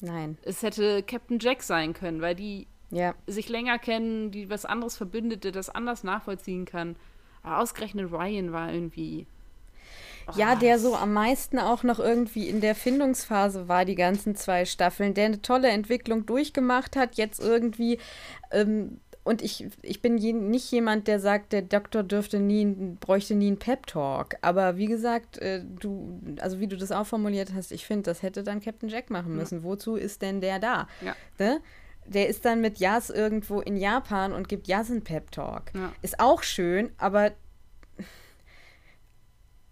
Nein. 0.00 0.38
Es 0.42 0.62
hätte 0.62 1.02
Captain 1.02 1.38
Jack 1.38 1.62
sein 1.62 1.92
können, 1.92 2.22
weil 2.22 2.34
die 2.34 2.66
ja. 2.90 3.14
sich 3.26 3.48
länger 3.48 3.78
kennen, 3.78 4.30
die 4.30 4.50
was 4.50 4.64
anderes 4.64 4.96
verbindet, 4.96 5.44
der 5.44 5.52
das 5.52 5.68
anders 5.70 6.04
nachvollziehen 6.04 6.64
kann. 6.64 6.96
Aber 7.42 7.60
ausgerechnet 7.60 8.10
Ryan 8.10 8.52
war 8.52 8.72
irgendwie. 8.72 9.26
Oh, 10.28 10.32
ja, 10.36 10.56
der 10.56 10.80
so 10.80 10.96
am 10.96 11.12
meisten 11.12 11.58
auch 11.58 11.84
noch 11.84 12.00
irgendwie 12.00 12.48
in 12.48 12.60
der 12.60 12.74
Findungsphase 12.74 13.68
war, 13.68 13.84
die 13.84 13.94
ganzen 13.94 14.34
zwei 14.34 14.64
Staffeln, 14.64 15.14
der 15.14 15.26
eine 15.26 15.42
tolle 15.42 15.68
Entwicklung 15.68 16.26
durchgemacht 16.26 16.96
hat, 16.96 17.14
jetzt 17.14 17.38
irgendwie 17.38 17.98
ähm, 18.50 18.98
und 19.26 19.42
ich, 19.42 19.66
ich 19.82 20.00
bin 20.00 20.18
je, 20.18 20.32
nicht 20.32 20.70
jemand, 20.70 21.08
der 21.08 21.18
sagt, 21.18 21.52
der 21.52 21.62
Doktor 21.62 22.04
dürfte 22.04 22.38
nie, 22.38 22.64
bräuchte 23.00 23.34
nie 23.34 23.48
einen 23.48 23.58
Pep-Talk. 23.58 24.36
Aber 24.40 24.76
wie 24.76 24.86
gesagt, 24.86 25.38
äh, 25.38 25.64
du, 25.64 26.20
also 26.40 26.60
wie 26.60 26.68
du 26.68 26.76
das 26.76 26.92
auch 26.92 27.08
formuliert 27.08 27.52
hast, 27.52 27.72
ich 27.72 27.86
finde, 27.86 28.04
das 28.04 28.22
hätte 28.22 28.44
dann 28.44 28.60
Captain 28.60 28.88
Jack 28.88 29.10
machen 29.10 29.34
müssen. 29.34 29.58
Ja. 29.58 29.64
Wozu 29.64 29.96
ist 29.96 30.22
denn 30.22 30.40
der 30.40 30.60
da? 30.60 30.86
Ja. 31.04 31.16
Ne? 31.40 31.60
Der 32.08 32.28
ist 32.28 32.44
dann 32.44 32.60
mit 32.60 32.78
Yas 32.78 33.10
irgendwo 33.10 33.60
in 33.60 33.76
Japan 33.76 34.32
und 34.32 34.48
gibt 34.48 34.68
Yas 34.68 34.90
einen 34.90 35.04
Pep-Talk. 35.04 35.74
Ja. 35.74 35.92
Ist 36.02 36.20
auch 36.20 36.42
schön, 36.42 36.90
aber 36.98 37.32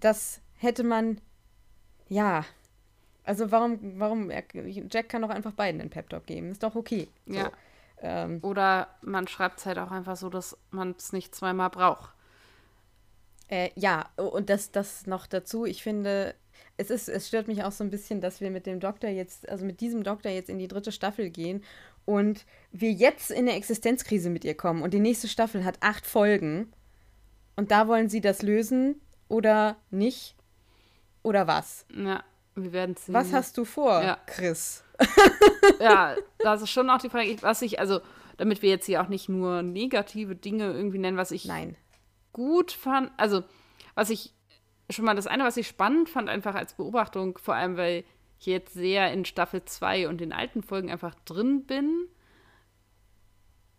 das 0.00 0.40
hätte 0.58 0.84
man, 0.84 1.20
ja, 2.08 2.44
also 3.24 3.50
warum, 3.50 3.98
warum, 3.98 4.30
Jack 4.90 5.08
kann 5.08 5.22
doch 5.22 5.30
einfach 5.30 5.52
beiden 5.52 5.80
einen 5.80 5.90
Pep-Talk 5.90 6.26
geben. 6.26 6.50
Ist 6.50 6.62
doch 6.62 6.74
okay. 6.74 7.08
So. 7.26 7.34
Ja. 7.34 7.52
Ähm, 8.02 8.40
Oder 8.42 8.88
man 9.00 9.26
schreibt 9.26 9.60
es 9.60 9.66
halt 9.66 9.78
auch 9.78 9.90
einfach 9.90 10.16
so, 10.16 10.28
dass 10.28 10.58
man 10.70 10.94
es 10.98 11.12
nicht 11.12 11.34
zweimal 11.34 11.70
braucht. 11.70 12.12
Äh, 13.48 13.70
ja, 13.76 14.10
und 14.16 14.50
das, 14.50 14.72
das 14.72 15.06
noch 15.06 15.26
dazu, 15.26 15.64
ich 15.64 15.82
finde, 15.82 16.34
es 16.76 16.90
ist, 16.90 17.08
es 17.08 17.28
stört 17.28 17.48
mich 17.48 17.62
auch 17.64 17.72
so 17.72 17.82
ein 17.82 17.90
bisschen, 17.90 18.20
dass 18.20 18.40
wir 18.40 18.50
mit 18.50 18.66
dem 18.66 18.80
Doktor 18.80 19.08
jetzt, 19.08 19.48
also 19.48 19.64
mit 19.64 19.80
diesem 19.80 20.02
Doktor 20.02 20.30
jetzt 20.30 20.50
in 20.50 20.58
die 20.58 20.68
dritte 20.68 20.92
Staffel 20.92 21.30
gehen 21.30 21.62
und 22.04 22.44
wir 22.72 22.92
jetzt 22.92 23.30
in 23.30 23.48
eine 23.48 23.54
Existenzkrise 23.54 24.30
mit 24.30 24.44
ihr 24.44 24.54
kommen 24.54 24.82
und 24.82 24.92
die 24.94 25.00
nächste 25.00 25.28
Staffel 25.28 25.64
hat 25.64 25.78
acht 25.80 26.06
Folgen 26.06 26.72
und 27.56 27.70
da 27.70 27.88
wollen 27.88 28.08
sie 28.08 28.20
das 28.20 28.42
lösen 28.42 29.00
oder 29.28 29.76
nicht 29.90 30.36
oder 31.22 31.46
was? 31.46 31.86
Ja, 31.94 32.22
wir 32.54 32.72
werden 32.72 32.96
sehen. 32.96 33.14
Was 33.14 33.32
hast 33.32 33.56
du 33.56 33.64
vor, 33.64 34.02
ja. 34.02 34.18
Chris? 34.26 34.84
ja, 35.80 36.16
das 36.38 36.62
ist 36.62 36.70
schon 36.70 36.90
auch 36.90 36.98
die 36.98 37.10
Frage, 37.10 37.36
was 37.40 37.62
ich, 37.62 37.80
also, 37.80 38.00
damit 38.36 38.62
wir 38.62 38.70
jetzt 38.70 38.86
hier 38.86 39.02
auch 39.02 39.08
nicht 39.08 39.28
nur 39.28 39.62
negative 39.62 40.36
Dinge 40.36 40.72
irgendwie 40.72 40.98
nennen, 40.98 41.16
was 41.16 41.30
ich 41.30 41.46
Nein. 41.46 41.76
gut 42.32 42.72
fand, 42.72 43.10
also, 43.16 43.42
was 43.94 44.10
ich 44.10 44.32
schon 44.90 45.04
mal 45.04 45.16
das 45.16 45.26
eine, 45.26 45.44
was 45.44 45.56
ich 45.56 45.66
spannend 45.66 46.08
fand, 46.08 46.28
einfach 46.28 46.54
als 46.54 46.74
Beobachtung, 46.74 47.38
vor 47.38 47.54
allem, 47.54 47.76
weil 47.76 48.04
ich 48.44 48.52
jetzt 48.52 48.74
sehr 48.74 49.12
in 49.12 49.24
Staffel 49.24 49.64
2 49.64 50.08
und 50.08 50.20
den 50.20 50.32
alten 50.32 50.62
Folgen 50.62 50.90
einfach 50.90 51.14
drin 51.24 51.64
bin, 51.64 52.08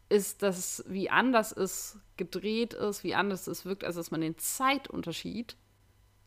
ist, 0.09 0.41
dass 0.41 0.83
wie 0.87 1.09
anders 1.09 1.51
es 1.51 1.99
gedreht 2.17 2.73
ist, 2.73 3.03
wie 3.03 3.15
anders 3.15 3.47
es 3.47 3.65
wirkt, 3.65 3.83
also 3.83 3.99
dass 3.99 4.11
man 4.11 4.21
den 4.21 4.37
Zeitunterschied 4.37 5.55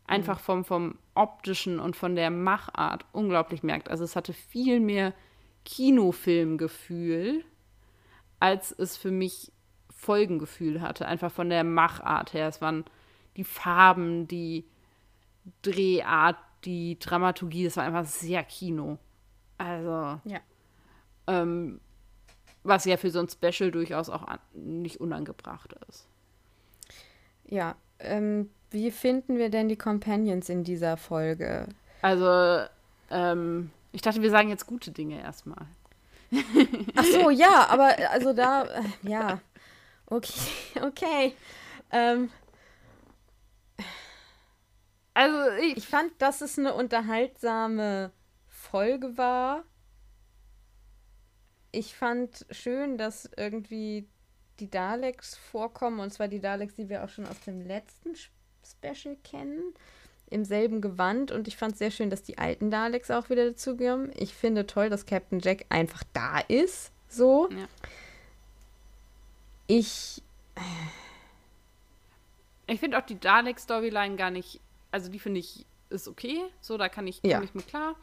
einfach 0.07 0.40
vom, 0.40 0.64
vom 0.64 0.99
optischen 1.14 1.80
und 1.80 1.97
von 1.97 2.14
der 2.14 2.30
Machart 2.30 3.04
unglaublich 3.12 3.62
merkt. 3.62 3.90
Also 3.90 4.04
es 4.04 4.16
hatte 4.16 4.33
viel 4.33 4.80
mehr 4.80 5.14
Kinofilmgefühl, 5.64 7.45
als 8.40 8.73
es 8.73 8.97
für 8.97 9.11
mich 9.11 9.52
Folgengefühl 9.90 10.80
hatte. 10.80 11.07
Einfach 11.07 11.33
von 11.33 11.50
der 11.50 11.64
Machart 11.64 12.33
her. 12.33 12.49
Es 12.49 12.61
waren 12.61 12.85
die 13.37 13.45
Farben, 13.45 14.28
die 14.28 14.64
Drehart, 15.62 16.37
die 16.65 16.99
Dramaturgie, 16.99 17.65
das 17.65 17.77
war 17.77 17.85
einfach 17.85 18.05
sehr 18.05 18.43
Kino. 18.45 18.99
Also. 19.57 20.21
Ja. 20.25 20.41
Ähm, 21.27 21.81
was 22.65 22.85
ja 22.85 22.97
für 22.97 23.11
so 23.11 23.21
ein 23.21 23.29
Special 23.29 23.71
durchaus 23.71 24.09
auch 24.11 24.25
an, 24.25 24.38
nicht 24.55 25.00
unangebracht 25.00 25.75
ist. 25.88 26.07
Ja, 27.47 27.77
ähm, 27.99 28.50
wie 28.71 28.91
finden 28.91 29.38
wir 29.38 29.50
denn 29.50 29.69
die 29.69 29.77
Companions 29.77 30.49
in 30.49 30.65
dieser 30.65 30.97
Folge? 30.97 31.69
Also, 32.03 32.67
ähm, 33.11 33.71
ich 33.93 34.03
dachte, 34.03 34.23
wir 34.23 34.31
sagen 34.31 34.50
jetzt 34.50 34.67
gute 34.67 34.91
Dinge 34.91 35.21
erstmal. 35.21 35.67
Ach 36.95 37.05
so, 37.05 37.31
ja, 37.31 37.67
aber 37.71 37.97
also 38.11 38.33
da, 38.33 38.65
äh, 38.65 38.83
ja. 39.03 39.41
Okay, 40.07 40.41
okay. 40.83 41.35
Ähm, 41.91 42.31
Also 45.19 45.51
ich, 45.61 45.79
ich 45.79 45.89
fand, 45.89 46.13
dass 46.23 46.43
es 46.43 46.61
eine 46.61 46.75
unterhaltsame 46.75 48.13
Folge 48.47 49.19
war. 49.19 49.65
Ich 51.73 51.97
fand 51.97 52.47
schön, 52.53 52.99
dass 52.99 53.29
irgendwie 53.37 54.07
die 54.61 54.71
Daleks 54.71 55.35
vorkommen, 55.35 55.99
und 55.99 56.13
zwar 56.13 56.29
die 56.29 56.39
Daleks, 56.39 56.77
die 56.77 56.89
wir 56.89 57.03
auch 57.03 57.09
schon 57.09 57.27
aus 57.27 57.41
dem 57.41 57.67
letzten 57.67 58.15
Special 58.63 59.17
kennen, 59.25 59.75
im 60.31 60.45
selben 60.45 60.81
Gewand. 60.81 61.33
Und 61.33 61.49
ich 61.49 61.57
fand 61.57 61.73
es 61.73 61.81
sehr 61.81 61.91
schön, 61.91 62.11
dass 62.11 62.23
die 62.23 62.39
alten 62.39 62.71
Daleks 62.71 63.11
auch 63.11 63.29
wieder 63.29 63.45
dazukommen. 63.45 64.13
Ich 64.15 64.35
finde 64.35 64.69
toll, 64.69 64.89
dass 64.89 65.05
Captain 65.05 65.41
Jack 65.41 65.67
einfach 65.69 66.05
da 66.13 66.39
ist. 66.39 66.93
So. 67.09 67.49
Ja. 67.51 67.67
Ich. 69.67 70.23
ich 72.69 72.79
finde 72.79 72.99
auch 72.99 73.07
die 73.07 73.19
Dalek-Storyline 73.19 74.15
gar 74.15 74.31
nicht, 74.31 74.61
also 74.90 75.11
die 75.11 75.18
finde 75.18 75.40
ich 75.40 75.64
ist 75.90 76.07
okay, 76.09 76.42
so 76.61 76.76
da 76.76 76.88
kann 76.88 77.07
ich, 77.07 77.21
Ja. 77.25 77.42
ich 77.42 77.54
mit 77.54 77.66
klar. 77.66 77.95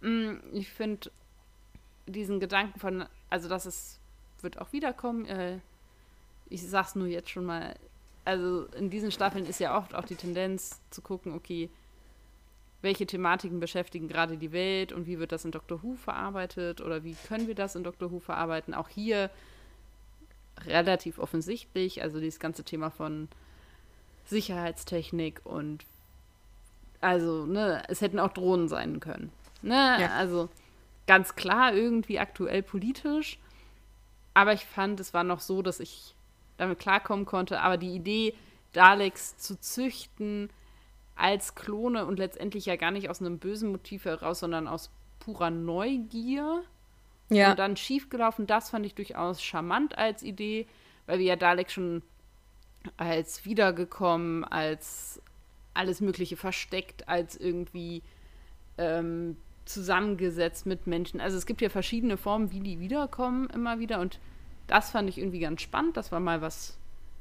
Mm, 0.00 0.34
Ich 0.52 0.70
finde 0.70 1.10
diesen 2.06 2.38
Gedanken 2.40 2.78
von, 2.78 3.04
also 3.28 3.48
dass 3.48 3.66
es 3.66 3.98
wird 4.42 4.58
auch 4.58 4.72
wiederkommen, 4.72 5.26
äh, 5.26 5.58
ich 6.48 6.66
sag's 6.66 6.94
nur 6.94 7.06
jetzt 7.08 7.30
schon 7.30 7.44
mal, 7.44 7.74
also 8.24 8.64
in 8.76 8.90
diesen 8.90 9.10
Staffeln 9.12 9.44
ist 9.46 9.60
ja 9.60 9.76
oft 9.76 9.94
auch 9.94 10.04
die 10.04 10.14
Tendenz 10.16 10.80
zu 10.90 11.02
gucken, 11.02 11.32
okay, 11.34 11.68
welche 12.82 13.06
Thematiken 13.06 13.60
beschäftigen 13.60 14.08
gerade 14.08 14.38
die 14.38 14.52
Welt 14.52 14.92
und 14.92 15.06
wie 15.06 15.18
wird 15.18 15.32
das 15.32 15.44
in 15.44 15.50
Doctor 15.52 15.82
Who 15.82 15.96
verarbeitet 15.96 16.80
oder 16.80 17.04
wie 17.04 17.14
können 17.28 17.46
wir 17.46 17.54
das 17.54 17.74
in 17.74 17.84
Doctor 17.84 18.10
Who 18.10 18.20
verarbeiten? 18.20 18.72
Auch 18.72 18.88
hier 18.88 19.30
relativ 20.64 21.18
offensichtlich, 21.18 22.02
also 22.02 22.20
dieses 22.20 22.40
ganze 22.40 22.64
Thema 22.64 22.90
von 22.90 23.28
Sicherheitstechnik 24.26 25.40
und 25.44 25.84
also, 27.00 27.46
ne, 27.46 27.82
es 27.88 28.00
hätten 28.00 28.18
auch 28.18 28.32
Drohnen 28.32 28.68
sein 28.68 29.00
können. 29.00 29.32
Ne? 29.62 29.96
Ja. 30.00 30.10
Also 30.16 30.48
ganz 31.06 31.34
klar 31.34 31.74
irgendwie 31.74 32.18
aktuell 32.18 32.62
politisch. 32.62 33.38
Aber 34.34 34.52
ich 34.52 34.64
fand, 34.64 35.00
es 35.00 35.12
war 35.12 35.24
noch 35.24 35.40
so, 35.40 35.60
dass 35.62 35.80
ich 35.80 36.14
damit 36.56 36.78
klarkommen 36.78 37.26
konnte. 37.26 37.60
Aber 37.60 37.76
die 37.76 37.94
Idee, 37.94 38.34
Daleks 38.72 39.36
zu 39.38 39.58
züchten 39.60 40.50
als 41.16 41.54
Klone 41.54 42.06
und 42.06 42.18
letztendlich 42.18 42.66
ja 42.66 42.76
gar 42.76 42.90
nicht 42.90 43.10
aus 43.10 43.20
einem 43.20 43.38
bösen 43.38 43.70
Motiv 43.70 44.04
heraus, 44.04 44.40
sondern 44.40 44.68
aus 44.68 44.90
purer 45.18 45.50
Neugier 45.50 46.62
Ja. 47.28 47.50
und 47.50 47.58
dann 47.58 47.76
schiefgelaufen, 47.76 48.46
das 48.46 48.70
fand 48.70 48.86
ich 48.86 48.94
durchaus 48.94 49.42
charmant 49.42 49.98
als 49.98 50.22
Idee, 50.22 50.66
weil 51.06 51.18
wir 51.18 51.26
ja 51.26 51.36
Dalek 51.36 51.70
schon 51.70 52.02
als 52.96 53.44
wiedergekommen, 53.44 54.44
als 54.44 55.20
alles 55.74 56.00
Mögliche 56.00 56.36
versteckt, 56.36 57.08
als 57.08 57.36
irgendwie 57.36 58.02
ähm, 58.78 59.36
zusammengesetzt 59.64 60.66
mit 60.66 60.86
Menschen. 60.86 61.20
Also 61.20 61.36
es 61.36 61.46
gibt 61.46 61.60
ja 61.60 61.68
verschiedene 61.68 62.16
Formen, 62.16 62.50
wie 62.50 62.60
die 62.60 62.80
wiederkommen 62.80 63.48
immer 63.50 63.78
wieder 63.78 64.00
und 64.00 64.18
das 64.66 64.90
fand 64.90 65.08
ich 65.08 65.18
irgendwie 65.18 65.40
ganz 65.40 65.62
spannend. 65.62 65.96
Das 65.96 66.12
war 66.12 66.20
mal 66.20 66.42
was 66.42 66.78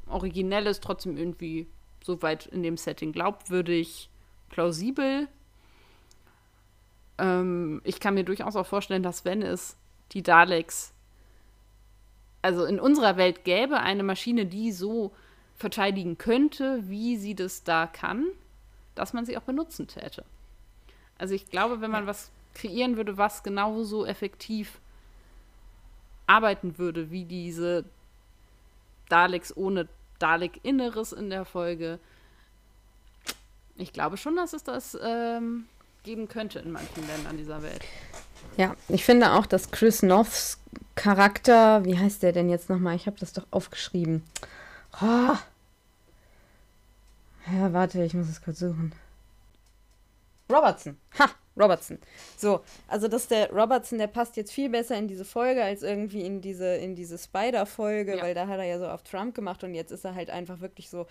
Originelles, 0.07 0.79
trotzdem 0.79 1.17
irgendwie 1.17 1.67
soweit 2.03 2.45
in 2.47 2.63
dem 2.63 2.77
Setting 2.77 3.11
glaubwürdig, 3.11 4.09
plausibel. 4.49 5.27
Ähm, 7.17 7.81
ich 7.83 7.99
kann 7.99 8.13
mir 8.13 8.23
durchaus 8.23 8.55
auch 8.55 8.65
vorstellen, 8.65 9.03
dass 9.03 9.25
wenn 9.25 9.41
es 9.41 9.77
die 10.11 10.23
Daleks, 10.23 10.93
also 12.41 12.65
in 12.65 12.79
unserer 12.79 13.17
Welt 13.17 13.43
gäbe 13.43 13.79
eine 13.79 14.03
Maschine, 14.03 14.45
die 14.45 14.71
so 14.71 15.13
verteidigen 15.59 16.17
könnte, 16.17 16.89
wie 16.89 17.17
sie 17.17 17.35
das 17.35 17.63
da 17.63 17.85
kann, 17.85 18.25
dass 18.95 19.13
man 19.13 19.25
sie 19.25 19.37
auch 19.37 19.43
benutzen 19.43 19.87
täte. 19.87 20.23
Also 21.17 21.35
ich 21.35 21.49
glaube, 21.49 21.81
wenn 21.81 21.91
man 21.91 22.07
was 22.07 22.31
kreieren 22.55 22.95
würde, 22.95 23.17
was 23.17 23.43
genauso 23.43 24.05
effektiv 24.05 24.79
arbeiten 26.27 26.77
würde, 26.77 27.11
wie 27.11 27.25
diese 27.25 27.83
Daleks 29.09 29.55
ohne 29.55 29.87
Dalek-Inneres 30.19 31.11
in 31.11 31.29
der 31.29 31.43
Folge, 31.43 31.99
ich 33.75 33.91
glaube 33.91 34.17
schon, 34.17 34.37
dass 34.37 34.53
es 34.53 34.63
das 34.63 34.97
ähm, 35.01 35.65
geben 36.03 36.29
könnte 36.29 36.59
in 36.59 36.71
manchen 36.71 37.05
Ländern 37.05 37.37
dieser 37.37 37.61
Welt. 37.61 37.83
Ja, 38.55 38.75
ich 38.87 39.03
finde 39.03 39.33
auch, 39.33 39.45
dass 39.45 39.71
Chris 39.71 40.03
Norths 40.03 40.57
Charakter, 40.95 41.83
wie 41.85 41.97
heißt 41.97 42.23
der 42.23 42.31
denn 42.31 42.49
jetzt 42.49 42.69
nochmal? 42.69 42.95
Ich 42.95 43.07
habe 43.07 43.17
das 43.19 43.33
doch 43.33 43.45
aufgeschrieben. 43.51 44.23
Oh. 45.01 45.35
Ja, 47.51 47.73
warte, 47.73 48.03
ich 48.03 48.13
muss 48.13 48.29
es 48.29 48.41
kurz 48.41 48.59
suchen. 48.59 48.93
Robertson. 50.51 50.97
Ha, 51.19 51.29
Robertson. 51.57 51.99
So, 52.37 52.61
also 52.87 53.07
dass 53.07 53.27
der 53.27 53.51
Robertson, 53.51 53.97
der 53.99 54.07
passt 54.07 54.35
jetzt 54.37 54.51
viel 54.51 54.69
besser 54.69 54.97
in 54.97 55.07
diese 55.07 55.25
Folge 55.25 55.63
als 55.63 55.83
irgendwie 55.83 56.21
in 56.21 56.41
diese, 56.41 56.75
in 56.75 56.95
diese 56.95 57.17
Spider-Folge, 57.17 58.17
Ja. 58.17 58.23
weil 58.23 58.33
da 58.33 58.47
hat 58.47 58.57
er 58.59 58.65
ja 58.65 58.79
so 58.79 58.87
auf 58.87 59.03
Trump 59.03 59.35
gemacht 59.35 59.63
und 59.63 59.73
jetzt 59.75 59.91
ist 59.91 60.05
er 60.05 60.15
halt 60.15 60.29
einfach 60.29 60.59
wirklich 60.61 60.89
so 60.89 61.05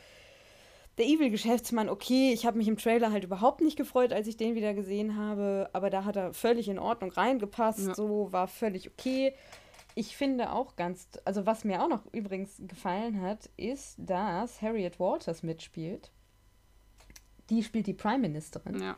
der 0.97 1.07
Evil-Geschäftsmann, 1.07 1.89
okay, 1.89 2.33
ich 2.33 2.45
habe 2.45 2.59
mich 2.59 2.67
im 2.67 2.77
Trailer 2.77 3.13
halt 3.13 3.23
überhaupt 3.23 3.61
nicht 3.61 3.77
gefreut, 3.77 4.13
als 4.13 4.27
ich 4.27 4.37
den 4.37 4.57
wieder 4.57 4.75
gesehen 4.75 5.17
habe, 5.17 5.71
aber 5.73 5.91
da 5.91 6.05
hat 6.05 6.17
er 6.17 6.35
völlig 6.35 6.69
in 6.69 6.81
Ordnung 6.81 7.13
reingepasst, 7.13 7.87
Ja. 7.87 7.95
so 7.95 8.33
war 8.33 8.49
völlig 8.49 8.89
okay. 8.91 9.33
Ich 9.99 10.17
finde 10.17 10.53
auch 10.53 10.77
ganz, 10.77 11.09
also 11.25 11.45
was 11.45 11.65
mir 11.65 11.83
auch 11.83 11.89
noch 11.89 12.03
übrigens 12.13 12.63
gefallen 12.69 13.21
hat, 13.21 13.51
ist, 13.57 13.97
dass 13.99 14.63
Harriet 14.63 15.01
Walters 15.01 15.43
mitspielt. 15.43 16.13
Die 17.51 17.65
spielt 17.65 17.89
die 17.89 17.95
Prime 17.95 18.21
Ministerin. 18.21 18.81
Ja. 18.81 18.97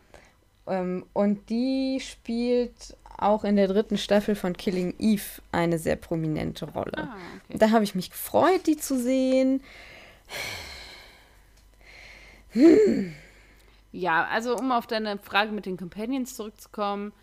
Ähm, 0.67 1.07
und 1.15 1.49
die 1.49 2.01
spielt 2.03 2.99
auch 3.17 3.45
in 3.45 3.57
der 3.57 3.67
dritten 3.67 3.97
Staffel 3.97 4.35
von 4.35 4.55
Killing 4.55 4.95
Eve 4.99 5.41
eine 5.53 5.79
sehr 5.79 5.97
prominente 5.97 6.71
Rolle. 6.71 7.09
Ah, 7.09 7.17
okay. 7.49 7.57
Da 7.57 7.71
habe 7.71 7.85
ich 7.85 7.95
mich 7.95 8.11
gefreut, 8.11 8.67
die 8.67 8.77
zu 8.77 9.01
sehen. 9.01 9.63
Ja, 13.91 14.27
also 14.27 14.55
um 14.55 14.71
auf 14.71 14.87
deine 14.87 15.17
Frage 15.17 15.51
mit 15.53 15.65
den 15.65 15.79
Companions 15.79 16.37
zurückzukommen, 16.37 17.15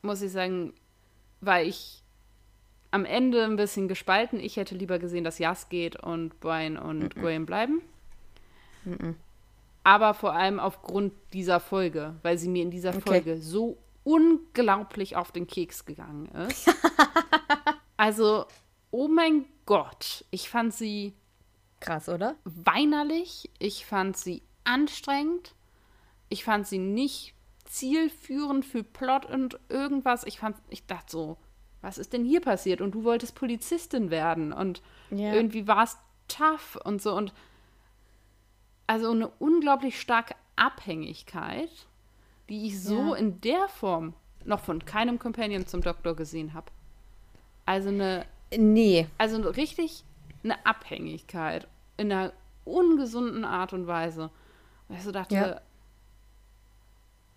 muss 0.00 0.22
ich 0.22 0.30
sagen, 0.30 0.74
war 1.40 1.60
ich 1.60 1.99
am 2.90 3.04
Ende 3.04 3.44
ein 3.44 3.56
bisschen 3.56 3.88
gespalten. 3.88 4.40
Ich 4.40 4.56
hätte 4.56 4.74
lieber 4.74 4.98
gesehen, 4.98 5.24
dass 5.24 5.38
Jas 5.38 5.68
geht 5.68 5.96
und 5.96 6.40
Brian 6.40 6.76
und 6.76 7.14
Graham 7.14 7.46
bleiben. 7.46 7.82
Aber 9.84 10.14
vor 10.14 10.34
allem 10.34 10.58
aufgrund 10.60 11.12
dieser 11.32 11.60
Folge, 11.60 12.16
weil 12.22 12.38
sie 12.38 12.48
mir 12.48 12.62
in 12.62 12.70
dieser 12.70 12.90
Okay. 12.90 13.00
Folge 13.00 13.36
so 13.38 13.78
unglaublich 14.04 15.16
auf 15.16 15.32
den 15.32 15.46
Keks 15.46 15.84
gegangen 15.84 16.26
ist. 16.48 16.72
also, 17.96 18.46
oh 18.90 19.08
mein 19.08 19.44
Gott, 19.66 20.24
ich 20.30 20.48
fand 20.48 20.74
sie 20.74 21.14
Krass, 21.80 22.08
oder? 22.08 22.36
weinerlich, 22.44 23.50
ich 23.58 23.86
fand 23.86 24.16
sie 24.16 24.42
anstrengend, 24.64 25.54
ich 26.28 26.44
fand 26.44 26.66
sie 26.66 26.78
nicht 26.78 27.34
zielführend 27.64 28.64
für 28.64 28.82
Plot 28.82 29.26
und 29.26 29.58
irgendwas. 29.68 30.24
Ich 30.24 30.38
fand, 30.40 30.56
ich 30.70 30.86
dachte 30.86 31.10
so, 31.10 31.36
was 31.82 31.98
ist 31.98 32.12
denn 32.12 32.24
hier 32.24 32.40
passiert? 32.40 32.80
Und 32.80 32.92
du 32.94 33.04
wolltest 33.04 33.34
Polizistin 33.34 34.10
werden 34.10 34.52
und 34.52 34.82
Ja. 35.10 35.32
irgendwie 35.32 35.66
war 35.66 35.84
es 35.84 35.96
tough 36.28 36.76
und 36.84 37.00
so 37.02 37.14
und 37.16 37.32
also 38.86 39.10
eine 39.10 39.28
unglaublich 39.38 40.00
starke 40.00 40.34
Abhängigkeit, 40.56 41.70
die 42.48 42.66
ich 42.66 42.82
so 42.82 43.10
Ja. 43.10 43.14
in 43.14 43.40
der 43.40 43.68
Form 43.68 44.14
noch 44.44 44.60
von 44.60 44.84
keinem 44.84 45.18
Companion 45.18 45.66
zum 45.66 45.80
Doktor 45.82 46.14
gesehen 46.16 46.54
habe. 46.54 46.66
Also 47.66 47.88
eine 47.90 48.26
Nee. 48.56 49.06
also 49.18 49.40
richtig 49.50 50.02
eine 50.42 50.64
Abhängigkeit 50.66 51.68
in 51.96 52.10
einer 52.10 52.32
ungesunden 52.64 53.44
Art 53.44 53.72
und 53.72 53.86
Weise. 53.86 54.30
Und 54.88 54.96
ich 54.96 55.02
so 55.02 55.12
dachte, 55.12 55.34
Ja. 55.34 55.60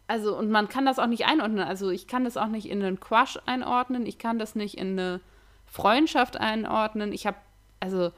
Also, 0.08 0.38
und 0.38 0.50
man 0.50 0.68
kann 0.68 0.86
das 0.86 1.00
auch 1.00 1.08
nicht 1.08 1.26
einordnen. 1.26 1.66
Also, 1.66 1.90
ich 1.90 2.08
kann 2.08 2.24
das 2.24 2.38
auch 2.38 2.48
nicht 2.48 2.70
in 2.70 2.84
einen 2.84 3.00
Crush 3.00 3.40
einordnen. 3.46 4.06
Ich 4.06 4.18
kann 4.18 4.38
das 4.38 4.56
nicht 4.56 4.78
in 4.78 5.00
eine 5.00 5.22
Freundschaft 5.66 6.38
einordnen. 6.38 7.14
Ich 7.14 7.26
habe, 7.26 7.38
also, 7.80 8.12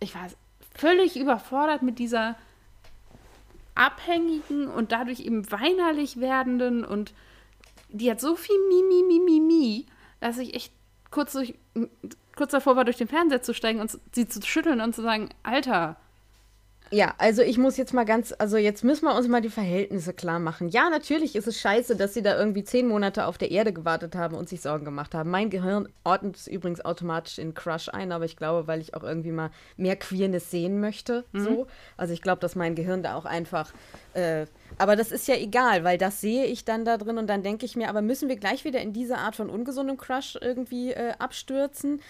ich 0.00 0.14
war 0.14 0.28
völlig 0.76 1.16
überfordert 1.16 1.82
mit 1.82 1.98
dieser 1.98 2.36
abhängigen 3.74 4.68
und 4.68 4.92
dadurch 4.92 5.20
eben 5.20 5.50
weinerlich 5.50 6.20
werdenden 6.20 6.84
und 6.84 7.12
die 7.88 8.10
hat 8.10 8.20
so 8.20 8.36
viel 8.36 8.56
Mimi, 8.68 9.02
Mimi, 9.02 9.40
Mimi, 9.40 9.86
dass 10.20 10.38
ich 10.38 10.54
echt 10.54 10.72
kurz, 11.10 11.32
durch, 11.32 11.54
kurz 12.36 12.52
davor 12.52 12.76
war, 12.76 12.84
durch 12.84 12.96
den 12.96 13.08
Fernseher 13.08 13.42
zu 13.42 13.54
steigen 13.54 13.80
und 13.80 13.98
sie 14.12 14.28
zu 14.28 14.42
schütteln 14.42 14.80
und 14.80 14.94
zu 14.94 15.02
sagen, 15.02 15.28
Alter, 15.42 15.96
Ja, 16.94 17.12
also 17.18 17.42
ich 17.42 17.58
muss 17.58 17.76
jetzt 17.76 17.92
mal 17.92 18.04
ganz, 18.04 18.32
also 18.38 18.56
jetzt 18.56 18.84
müssen 18.84 19.06
wir 19.06 19.16
uns 19.16 19.26
mal 19.26 19.40
die 19.40 19.50
Verhältnisse 19.50 20.12
klar 20.12 20.38
machen. 20.38 20.68
Ja, 20.68 20.90
natürlich 20.90 21.34
ist 21.34 21.48
es 21.48 21.58
scheiße, 21.58 21.96
dass 21.96 22.14
sie 22.14 22.22
da 22.22 22.38
irgendwie 22.38 22.62
zehn 22.62 22.86
Monate 22.86 23.26
auf 23.26 23.36
der 23.36 23.50
Erde 23.50 23.72
gewartet 23.72 24.14
haben 24.14 24.36
und 24.36 24.48
sich 24.48 24.60
Sorgen 24.60 24.84
gemacht 24.84 25.12
haben. 25.12 25.28
Mein 25.28 25.50
Gehirn 25.50 25.88
ordnet 26.04 26.36
es 26.36 26.46
übrigens 26.46 26.84
automatisch 26.84 27.38
in 27.38 27.52
Crush 27.52 27.88
ein, 27.88 28.12
aber 28.12 28.26
ich 28.26 28.36
glaube, 28.36 28.68
weil 28.68 28.80
ich 28.80 28.94
auch 28.94 29.02
irgendwie 29.02 29.32
mal 29.32 29.50
mehr 29.76 29.96
Queerness 29.96 30.52
sehen 30.52 30.80
möchte. 30.80 31.24
Mhm. 31.32 31.44
So. 31.44 31.66
Also 31.96 32.14
ich 32.14 32.22
glaube, 32.22 32.40
dass 32.40 32.54
mein 32.54 32.76
Gehirn 32.76 33.02
da 33.02 33.16
auch 33.16 33.24
einfach. 33.24 33.72
Äh, 34.12 34.46
aber 34.78 34.94
das 34.94 35.10
ist 35.10 35.26
ja 35.26 35.34
egal, 35.34 35.82
weil 35.82 35.98
das 35.98 36.20
sehe 36.20 36.44
ich 36.44 36.64
dann 36.64 36.84
da 36.84 36.96
drin 36.96 37.18
und 37.18 37.26
dann 37.26 37.42
denke 37.42 37.66
ich 37.66 37.74
mir, 37.74 37.88
aber 37.88 38.02
müssen 38.02 38.28
wir 38.28 38.36
gleich 38.36 38.64
wieder 38.64 38.80
in 38.80 38.92
diese 38.92 39.18
Art 39.18 39.34
von 39.34 39.50
ungesundem 39.50 39.96
Crush 39.96 40.38
irgendwie 40.40 40.92
äh, 40.92 41.14
abstürzen? 41.18 42.00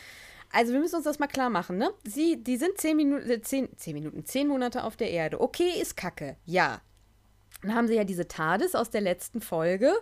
Also 0.55 0.73
wir 0.73 0.79
müssen 0.79 0.95
uns 0.95 1.05
das 1.05 1.19
mal 1.19 1.27
klar 1.27 1.51
machen, 1.51 1.79
ne? 1.79 1.93
Sie, 2.05 2.43
die 2.43 2.57
sind 2.57 2.79
zehn 2.79 2.97
Minuten, 2.97 3.29
äh, 3.29 3.43
zehn, 3.43 3.69
zehn 3.77 3.95
Minuten, 3.95 4.25
zehn 4.25 4.47
Monate 4.47 4.85
auf 4.85 4.97
der 4.97 5.11
Erde. 5.11 5.41
Okay, 5.41 5.81
ist 5.81 5.97
Kacke, 5.97 6.37
ja. 6.45 6.81
Dann 7.63 7.75
haben 7.75 7.89
sie 7.89 7.97
ja 7.97 8.05
diese 8.05 8.29
TARDIS 8.29 8.77
aus 8.77 8.91
der 8.91 9.01
letzten 9.01 9.41
Folge. 9.41 9.93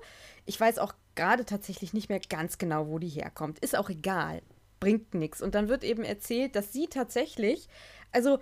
Ich 0.45 0.61
weiß 0.61 0.79
auch 0.79 0.93
gerade 1.15 1.47
tatsächlich 1.47 1.95
nicht 1.95 2.11
mehr 2.11 2.21
ganz 2.21 2.59
genau, 2.59 2.89
wo 2.89 2.99
die 2.99 3.09
herkommt. 3.09 3.61
Ist 3.61 3.77
auch 3.77 3.89
egal. 3.89 4.43
Bringt 4.79 5.15
nichts. 5.15 5.41
Und 5.41 5.55
dann 5.55 5.69
wird 5.69 5.85
eben 5.85 6.05
erzählt, 6.05 6.55
dass 6.55 6.71
sie 6.71 6.87
tatsächlich, 6.87 7.69
also 8.11 8.39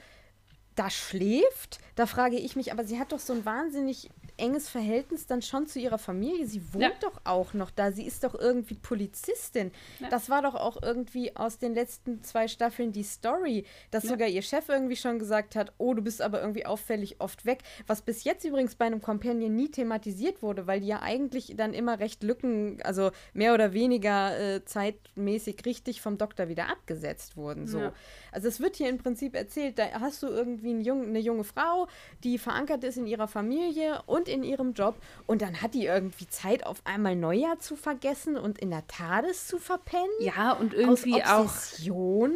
da 0.74 0.90
schläft. 0.90 1.78
Da 1.94 2.06
frage 2.06 2.36
ich 2.36 2.56
mich, 2.56 2.72
aber 2.72 2.84
sie 2.84 2.98
hat 2.98 3.12
doch 3.12 3.20
so 3.20 3.34
ein 3.34 3.44
wahnsinnig 3.44 4.10
enges 4.40 4.68
Verhältnis 4.68 5.26
dann 5.26 5.42
schon 5.42 5.66
zu 5.66 5.78
ihrer 5.78 5.98
Familie. 5.98 6.46
Sie 6.46 6.62
wohnt 6.72 6.82
ja. 6.82 6.92
doch 7.00 7.20
auch 7.24 7.54
noch 7.54 7.70
da. 7.70 7.92
Sie 7.92 8.06
ist 8.06 8.24
doch 8.24 8.34
irgendwie 8.34 8.74
Polizistin. 8.74 9.70
Ja. 10.00 10.08
Das 10.08 10.30
war 10.30 10.42
doch 10.42 10.54
auch 10.54 10.82
irgendwie 10.82 11.36
aus 11.36 11.58
den 11.58 11.74
letzten 11.74 12.22
zwei 12.22 12.48
Staffeln 12.48 12.92
die 12.92 13.02
Story, 13.02 13.64
dass 13.90 14.04
ja. 14.04 14.10
sogar 14.10 14.28
ihr 14.28 14.42
Chef 14.42 14.68
irgendwie 14.68 14.96
schon 14.96 15.18
gesagt 15.18 15.54
hat, 15.54 15.72
oh, 15.78 15.94
du 15.94 16.02
bist 16.02 16.22
aber 16.22 16.40
irgendwie 16.40 16.66
auffällig 16.66 17.20
oft 17.20 17.44
weg. 17.46 17.60
Was 17.86 18.02
bis 18.02 18.24
jetzt 18.24 18.44
übrigens 18.44 18.74
bei 18.74 18.86
einem 18.86 19.00
Companion 19.00 19.54
nie 19.54 19.70
thematisiert 19.70 20.42
wurde, 20.42 20.66
weil 20.66 20.80
die 20.80 20.88
ja 20.88 21.02
eigentlich 21.02 21.54
dann 21.56 21.74
immer 21.74 22.00
recht 22.00 22.22
Lücken, 22.22 22.80
also 22.82 23.10
mehr 23.32 23.54
oder 23.54 23.72
weniger 23.72 24.38
äh, 24.38 24.64
zeitmäßig 24.64 25.64
richtig 25.66 26.00
vom 26.00 26.18
Doktor 26.18 26.48
wieder 26.48 26.68
abgesetzt 26.68 27.36
wurden. 27.36 27.66
So. 27.66 27.92
Also 28.32 28.48
es 28.48 28.60
wird 28.60 28.76
hier 28.76 28.88
im 28.88 28.98
Prinzip 28.98 29.34
erzählt, 29.34 29.78
da 29.78 30.00
hast 30.00 30.22
du 30.22 30.28
irgendwie 30.28 30.72
ein 30.72 30.80
jung, 30.80 31.04
eine 31.04 31.18
junge 31.18 31.44
Frau, 31.44 31.88
die 32.24 32.38
verankert 32.38 32.84
ist 32.84 32.96
in 32.96 33.06
ihrer 33.06 33.28
Familie 33.28 34.02
und 34.06 34.28
in 34.30 34.42
ihrem 34.42 34.72
Job 34.72 34.96
und 35.26 35.42
dann 35.42 35.60
hat 35.60 35.74
die 35.74 35.86
irgendwie 35.86 36.26
Zeit, 36.28 36.64
auf 36.64 36.80
einmal 36.84 37.16
Neujahr 37.16 37.58
zu 37.58 37.76
vergessen 37.76 38.36
und 38.36 38.58
in 38.58 38.70
der 38.70 38.86
TARDIS 38.86 39.46
zu 39.46 39.58
verpennen. 39.58 40.06
Ja, 40.20 40.52
und 40.52 40.74
irgendwie 40.74 41.22
auch. 41.22 41.52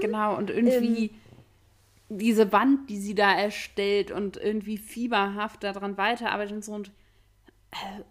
Genau, 0.00 0.36
und 0.36 0.50
irgendwie. 0.50 1.06
Ähm, 1.06 1.20
diese 2.10 2.52
Wand, 2.52 2.90
die 2.90 2.98
sie 2.98 3.14
da 3.14 3.32
erstellt 3.32 4.10
und 4.10 4.36
irgendwie 4.36 4.76
fieberhaft 4.76 5.64
daran 5.64 5.96
weiterarbeitet 5.96 6.52
und 6.52 6.64
so 6.64 6.72
und 6.72 6.92
äh, 7.72 8.02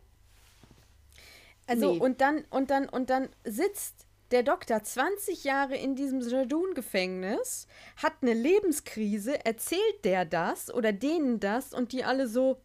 also 1.68 1.94
nee. 1.94 2.00
und 2.00 2.20
dann 2.20 2.44
und 2.50 2.72
dann 2.72 2.90
und 2.90 3.10
dann 3.10 3.30
sitzt 3.46 4.08
der 4.32 4.44
Doktor 4.44 4.82
20 4.84 5.44
Jahre 5.44 5.76
in 5.76 5.96
diesem 5.96 6.20
Jardun-Gefängnis, 6.20 7.68
hat 7.98 8.14
eine 8.22 8.34
Lebenskrise, 8.34 9.46
erzählt 9.46 10.04
der 10.04 10.26
das 10.26 10.74
oder 10.74 10.92
denen 10.92 11.40
das 11.40 11.72
und 11.72 11.92
die 11.92 12.04
alle 12.04 12.28
so, 12.28 12.58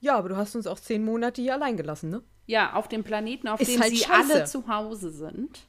ja, 0.00 0.16
aber 0.16 0.30
du 0.30 0.36
hast 0.36 0.56
uns 0.56 0.66
auch 0.66 0.80
zehn 0.80 1.04
Monate 1.04 1.42
hier 1.42 1.54
allein 1.54 1.76
gelassen, 1.76 2.10
ne? 2.10 2.22
Ja, 2.46 2.72
auf 2.72 2.88
dem 2.88 3.04
Planeten, 3.04 3.48
auf 3.48 3.60
ist 3.60 3.72
dem 3.72 3.80
halt 3.80 3.90
sie 3.90 3.98
scheiße. 3.98 4.32
alle 4.34 4.44
zu 4.44 4.66
Hause 4.66 5.10
sind. 5.10 5.60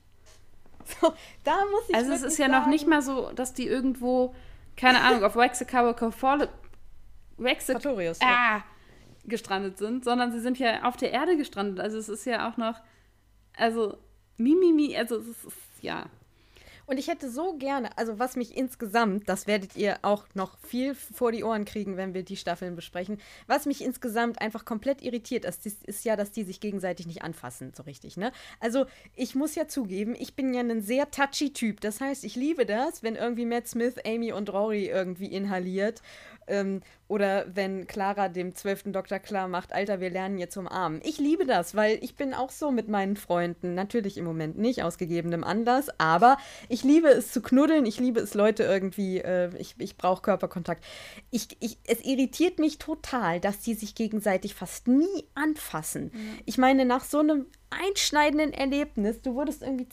So, 1.00 1.14
da 1.44 1.58
muss 1.72 1.90
ich 1.90 1.96
Also 1.96 2.12
es 2.12 2.24
ist 2.24 2.38
ja 2.40 2.50
sagen, 2.50 2.60
noch 2.60 2.68
nicht 2.68 2.88
mal 2.88 3.02
so, 3.02 3.32
dass 3.34 3.54
die 3.54 3.68
irgendwo, 3.68 4.34
keine 4.76 5.02
Ahnung, 5.02 5.24
auf 5.24 5.36
Wexicabacafole 5.36 6.50
Wexicabacafole 7.38 8.16
ah, 8.22 8.64
gestrandet 9.26 9.78
sind, 9.78 10.04
sondern 10.04 10.32
sie 10.32 10.40
sind 10.40 10.58
ja 10.60 10.84
auf 10.84 10.98
der 10.98 11.12
Erde 11.12 11.38
gestrandet. 11.38 11.80
Also 11.80 11.98
es 11.98 12.10
ist 12.10 12.26
ja 12.26 12.50
auch 12.50 12.58
noch, 12.58 12.82
also 13.56 13.98
Mimimi, 14.38 14.96
also 14.98 15.18
es 15.18 15.28
ist, 15.28 15.48
ja. 15.82 16.06
Und 16.92 16.98
ich 16.98 17.08
hätte 17.08 17.32
so 17.32 17.54
gerne, 17.54 17.98
also 17.98 18.20
was 18.20 18.36
mich 18.36 18.58
insgesamt, 18.58 19.30
das 19.30 19.48
werdet 19.48 19.78
ihr 19.78 20.00
auch 20.02 20.26
noch 20.34 20.58
viel 20.60 20.94
vor 20.94 21.32
die 21.32 21.46
Ohren 21.46 21.64
kriegen, 21.64 21.96
wenn 21.96 22.14
wir 22.14 22.24
die 22.24 22.36
Staffeln 22.36 22.76
besprechen, 22.76 23.18
was 23.48 23.66
mich 23.66 23.82
insgesamt 23.82 24.42
einfach 24.42 24.66
komplett 24.66 25.02
irritiert 25.02 25.46
ist, 25.46 25.66
ist 25.66 26.04
ja, 26.04 26.18
dass 26.18 26.34
die 26.34 26.44
sich 26.44 26.60
gegenseitig 26.60 27.08
nicht 27.08 27.22
anfassen, 27.22 27.72
so 27.78 27.84
richtig, 27.84 28.18
ne? 28.18 28.34
Also 28.60 28.88
ich 29.16 29.36
muss 29.36 29.56
ja 29.56 29.70
zugeben, 29.70 30.18
ich 30.20 30.36
bin 30.36 30.54
ja 30.54 30.60
ein 30.60 30.82
sehr 30.82 31.10
touchy 31.10 31.54
Typ. 31.54 31.80
Das 31.80 32.02
heißt, 32.02 32.26
ich 32.26 32.36
liebe 32.36 32.66
das, 32.66 33.04
wenn 33.04 33.16
irgendwie 33.16 33.46
Matt 33.46 33.70
Smith, 33.70 33.96
Amy 34.06 34.34
und 34.34 34.52
Rory 34.52 34.88
irgendwie 34.88 35.28
inhaliert 35.28 36.02
ähm, 36.48 36.82
oder 37.12 37.46
wenn 37.54 37.88
Clara 37.88 38.30
dem 38.30 38.56
zwölften 38.56 38.94
Doktor 38.94 39.20
klar 39.20 39.50
macht, 39.50 39.74
Alter, 39.74 40.00
wir 40.00 40.10
lernen 40.10 40.38
jetzt 40.38 40.56
umarmen. 40.56 41.02
Ich 41.04 41.18
liebe 41.18 41.46
das, 41.46 41.76
weil 41.76 42.00
ich 42.02 42.16
bin 42.16 42.34
auch 42.34 42.52
so 42.52 42.72
mit 42.72 42.88
meinen 42.88 43.18
Freunden. 43.18 43.74
Natürlich 43.76 44.18
im 44.18 44.24
Moment 44.24 44.58
nicht, 44.58 44.82
aus 44.84 44.98
gegebenem 44.98 45.44
Anlass, 45.44 45.90
aber 45.98 46.38
ich 46.70 46.86
liebe 46.86 47.10
es 47.10 47.34
zu 47.34 47.42
knuddeln, 47.42 47.86
ich 47.86 48.00
liebe 48.00 48.22
es, 48.22 48.34
Leute 48.34 48.64
irgendwie, 48.64 49.18
äh, 49.18 49.50
ich, 49.58 49.76
ich 49.78 49.98
brauche 49.98 50.22
Körperkontakt. 50.22 50.86
Ich, 51.32 51.50
ich, 51.60 51.80
es 51.86 52.00
irritiert 52.00 52.60
mich 52.60 52.78
total, 52.78 53.42
dass 53.42 53.60
die 53.60 53.74
sich 53.74 53.94
gegenseitig 53.94 54.56
fast 54.56 54.88
nie 54.88 55.26
anfassen. 55.36 56.12
Mhm. 56.14 56.40
Ich 56.46 56.58
meine, 56.58 56.86
nach 56.86 57.04
so 57.04 57.20
einem 57.20 57.46
einschneidenden 57.72 58.54
Erlebnis. 58.54 59.22
Du 59.22 59.36
wurdest 59.36 59.62
irgendwie 59.62 59.88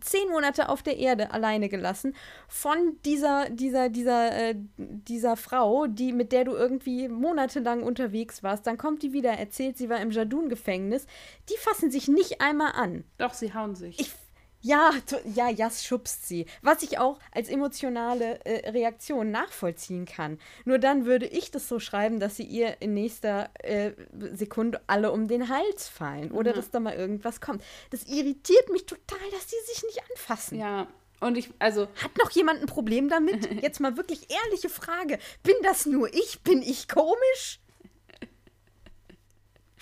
zehn 0.00 0.28
Monate 0.30 0.68
auf 0.68 0.82
der 0.82 0.96
Erde 0.96 1.30
alleine 1.30 1.68
gelassen 1.68 2.14
von 2.48 2.98
dieser, 3.04 3.48
dieser, 3.50 3.88
dieser, 3.88 4.32
äh, 4.32 4.54
dieser 4.76 5.36
Frau, 5.36 5.86
die, 5.86 6.12
mit 6.12 6.32
der 6.32 6.44
du 6.44 6.52
irgendwie 6.52 7.08
monatelang 7.08 7.82
unterwegs 7.82 8.42
warst. 8.42 8.66
Dann 8.66 8.78
kommt 8.78 9.02
die 9.02 9.12
wieder, 9.12 9.30
erzählt, 9.30 9.76
sie 9.78 9.88
war 9.88 10.00
im 10.00 10.10
Jadun-Gefängnis. 10.10 11.06
Die 11.50 11.58
fassen 11.58 11.90
sich 11.90 12.08
nicht 12.08 12.40
einmal 12.40 12.72
an. 12.72 13.04
Doch, 13.18 13.34
sie 13.34 13.54
hauen 13.54 13.74
sich. 13.74 14.00
Ich 14.00 14.12
ja, 14.60 14.90
ja, 15.34 15.48
Jas 15.48 15.84
schubst 15.84 16.26
sie. 16.26 16.46
Was 16.62 16.82
ich 16.82 16.98
auch 16.98 17.18
als 17.32 17.48
emotionale 17.48 18.44
äh, 18.44 18.70
Reaktion 18.70 19.30
nachvollziehen 19.30 20.06
kann. 20.06 20.38
Nur 20.64 20.78
dann 20.78 21.06
würde 21.06 21.26
ich 21.26 21.50
das 21.50 21.68
so 21.68 21.78
schreiben, 21.78 22.20
dass 22.20 22.36
sie 22.36 22.44
ihr 22.44 22.80
in 22.80 22.94
nächster 22.94 23.50
äh, 23.62 23.92
Sekunde 24.32 24.80
alle 24.86 25.12
um 25.12 25.28
den 25.28 25.48
Hals 25.48 25.88
fallen. 25.88 26.32
Oder 26.32 26.52
mhm. 26.52 26.56
dass 26.56 26.70
da 26.70 26.80
mal 26.80 26.94
irgendwas 26.94 27.40
kommt. 27.40 27.62
Das 27.90 28.04
irritiert 28.04 28.70
mich 28.70 28.86
total, 28.86 29.30
dass 29.32 29.46
die 29.46 29.72
sich 29.72 29.82
nicht 29.84 30.00
anfassen. 30.10 30.58
Ja. 30.58 30.88
Und 31.20 31.38
ich, 31.38 31.50
also. 31.58 31.88
Hat 32.02 32.16
noch 32.18 32.30
jemand 32.30 32.60
ein 32.60 32.66
Problem 32.66 33.08
damit? 33.08 33.50
Jetzt 33.62 33.80
mal 33.80 33.96
wirklich 33.96 34.28
ehrliche 34.30 34.68
Frage. 34.68 35.18
Bin 35.42 35.54
das 35.62 35.86
nur 35.86 36.12
ich? 36.12 36.40
Bin 36.42 36.62
ich 36.62 36.88
komisch? 36.88 37.60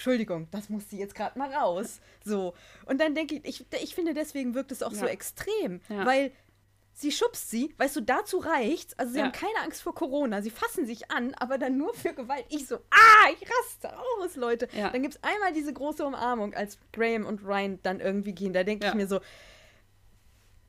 Entschuldigung, 0.05 0.49
das 0.51 0.69
muss 0.69 0.91
sie 0.91 0.99
jetzt 0.99 1.15
gerade 1.15 1.39
mal 1.39 1.51
raus. 1.51 1.99
So. 2.23 2.53
Und 2.85 3.01
dann 3.01 3.15
denke 3.15 3.37
ich, 3.37 3.45
ich, 3.47 3.83
ich 3.83 3.95
finde, 3.95 4.13
deswegen 4.13 4.55
wirkt 4.55 4.71
es 4.71 4.83
auch 4.83 4.93
ja. 4.93 4.99
so 4.99 5.07
extrem, 5.07 5.81
ja. 5.89 6.05
weil 6.05 6.31
sie 6.93 7.11
schubst 7.11 7.51
sie, 7.51 7.73
weißt 7.79 7.97
du, 7.97 8.03
dazu 8.03 8.37
reicht's. 8.37 8.93
Also 8.99 9.15
sie 9.15 9.21
ja. 9.21 9.25
haben 9.25 9.33
keine 9.33 9.59
Angst 9.63 9.81
vor 9.81 9.95
Corona, 9.95 10.43
sie 10.43 10.51
fassen 10.51 10.85
sich 10.85 11.11
an, 11.11 11.33
aber 11.37 11.57
dann 11.57 11.79
nur 11.79 11.95
für 11.95 12.13
Gewalt. 12.13 12.45
Ich 12.51 12.67
so, 12.67 12.77
ah, 12.91 13.31
ich 13.33 13.49
raste 13.49 13.99
aus, 13.99 14.37
Leute. 14.37 14.69
Ja. 14.77 14.91
Dann 14.91 15.01
gibt 15.01 15.15
es 15.15 15.23
einmal 15.23 15.55
diese 15.55 15.73
große 15.73 16.05
Umarmung, 16.05 16.53
als 16.53 16.77
Graham 16.93 17.25
und 17.25 17.43
Ryan 17.43 17.79
dann 17.83 18.01
irgendwie 18.01 18.35
gehen. 18.35 18.53
Da 18.53 18.63
denke 18.63 18.87
ich 18.87 18.93
mir 18.93 19.07
so, 19.07 19.21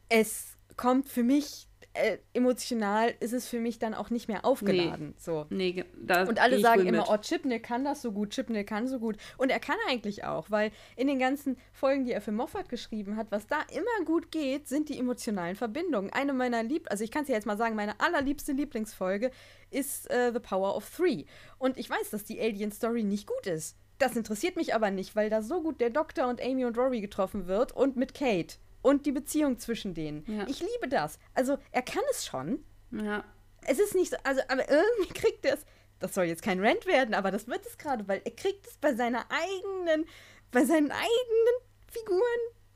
es 0.08 0.56
kommt 0.78 1.10
für 1.10 1.24
mich 1.24 1.68
äh, 1.96 2.18
emotional 2.34 3.14
ist 3.20 3.34
es 3.34 3.48
für 3.48 3.60
mich 3.60 3.80
dann 3.80 3.94
auch 3.94 4.10
nicht 4.10 4.28
mehr 4.28 4.46
aufgeladen. 4.46 5.10
Nee, 5.10 5.14
so. 5.18 5.46
nee 5.50 5.84
Und 6.28 6.42
alle 6.42 6.60
sagen 6.60 6.86
immer, 6.86 7.00
mit. 7.00 7.10
oh, 7.10 7.18
Chipney 7.18 7.60
kann 7.60 7.84
das 7.84 8.02
so 8.02 8.12
gut, 8.12 8.32
Chipney 8.32 8.64
kann 8.64 8.88
so 8.88 9.00
gut. 9.00 9.18
Und 9.38 9.50
er 9.50 9.60
kann 9.60 9.78
eigentlich 9.90 10.24
auch, 10.24 10.52
weil 10.52 10.72
in 10.96 11.08
den 11.08 11.20
ganzen 11.20 11.58
Folgen, 11.74 12.06
die 12.06 12.12
er 12.12 12.22
für 12.22 12.32
Moffat 12.32 12.70
geschrieben 12.70 13.16
hat, 13.16 13.28
was 13.32 13.48
da 13.48 13.62
immer 13.72 14.06
gut 14.06 14.32
geht, 14.32 14.68
sind 14.68 14.90
die 14.90 15.00
emotionalen 15.00 15.56
Verbindungen. 15.56 16.12
Eine 16.12 16.34
meiner 16.34 16.64
Lieb, 16.64 16.88
also 16.92 17.04
ich 17.04 17.12
kann 17.12 17.24
es 17.24 17.30
ja 17.30 17.36
jetzt 17.36 17.48
mal 17.48 17.58
sagen, 17.58 17.76
meine 17.76 18.00
allerliebste 18.00 18.52
Lieblingsfolge 18.52 19.32
ist 19.72 20.12
uh, 20.12 20.32
The 20.34 20.40
Power 20.40 20.76
of 20.76 20.90
Three. 20.96 21.26
Und 21.58 21.78
ich 21.78 21.90
weiß, 21.90 22.10
dass 22.10 22.24
die 22.26 22.40
Alien-Story 22.40 23.04
nicht 23.04 23.28
gut 23.28 23.48
ist. 23.48 23.78
Das 23.98 24.18
interessiert 24.18 24.58
mich 24.58 24.76
aber 24.76 24.92
nicht, 24.92 25.16
weil 25.16 25.30
da 25.30 25.42
so 25.42 25.62
gut 25.62 25.80
der 25.80 25.90
Doktor 25.90 26.28
und 26.28 26.42
Amy 26.42 26.66
und 26.66 26.78
Rory 26.78 27.00
getroffen 27.00 27.48
wird 27.48 27.72
und 27.72 27.96
mit 27.96 28.14
Kate 28.14 28.58
und 28.86 29.08
die 29.08 29.12
Beziehung 29.12 29.58
zwischen 29.58 29.96
denen. 29.96 30.24
Ja. 30.28 30.46
Ich 30.48 30.60
liebe 30.60 30.88
das. 30.88 31.18
Also 31.34 31.58
er 31.72 31.82
kann 31.82 32.04
es 32.12 32.26
schon. 32.26 32.64
Ja. 32.92 33.24
Es 33.66 33.80
ist 33.80 33.96
nicht 33.96 34.12
so, 34.12 34.18
also, 34.24 34.42
aber 34.48 34.70
irgendwie 34.70 35.14
kriegt 35.14 35.44
er 35.44 35.56
es. 35.56 35.66
Das 35.98 36.14
soll 36.14 36.26
jetzt 36.26 36.44
kein 36.44 36.64
Rant 36.64 36.86
werden, 36.86 37.16
aber 37.16 37.32
das 37.32 37.48
wird 37.48 37.66
es 37.66 37.80
gerade, 37.80 38.08
weil 38.08 38.22
er 38.24 38.32
kriegt 38.32 38.68
es 38.68 38.78
bei 38.78 38.94
seiner 38.94 39.26
eigenen, 39.30 40.06
bei 40.52 40.66
seinen 40.66 40.92
eigenen 40.92 41.56
Figuren 41.88 42.22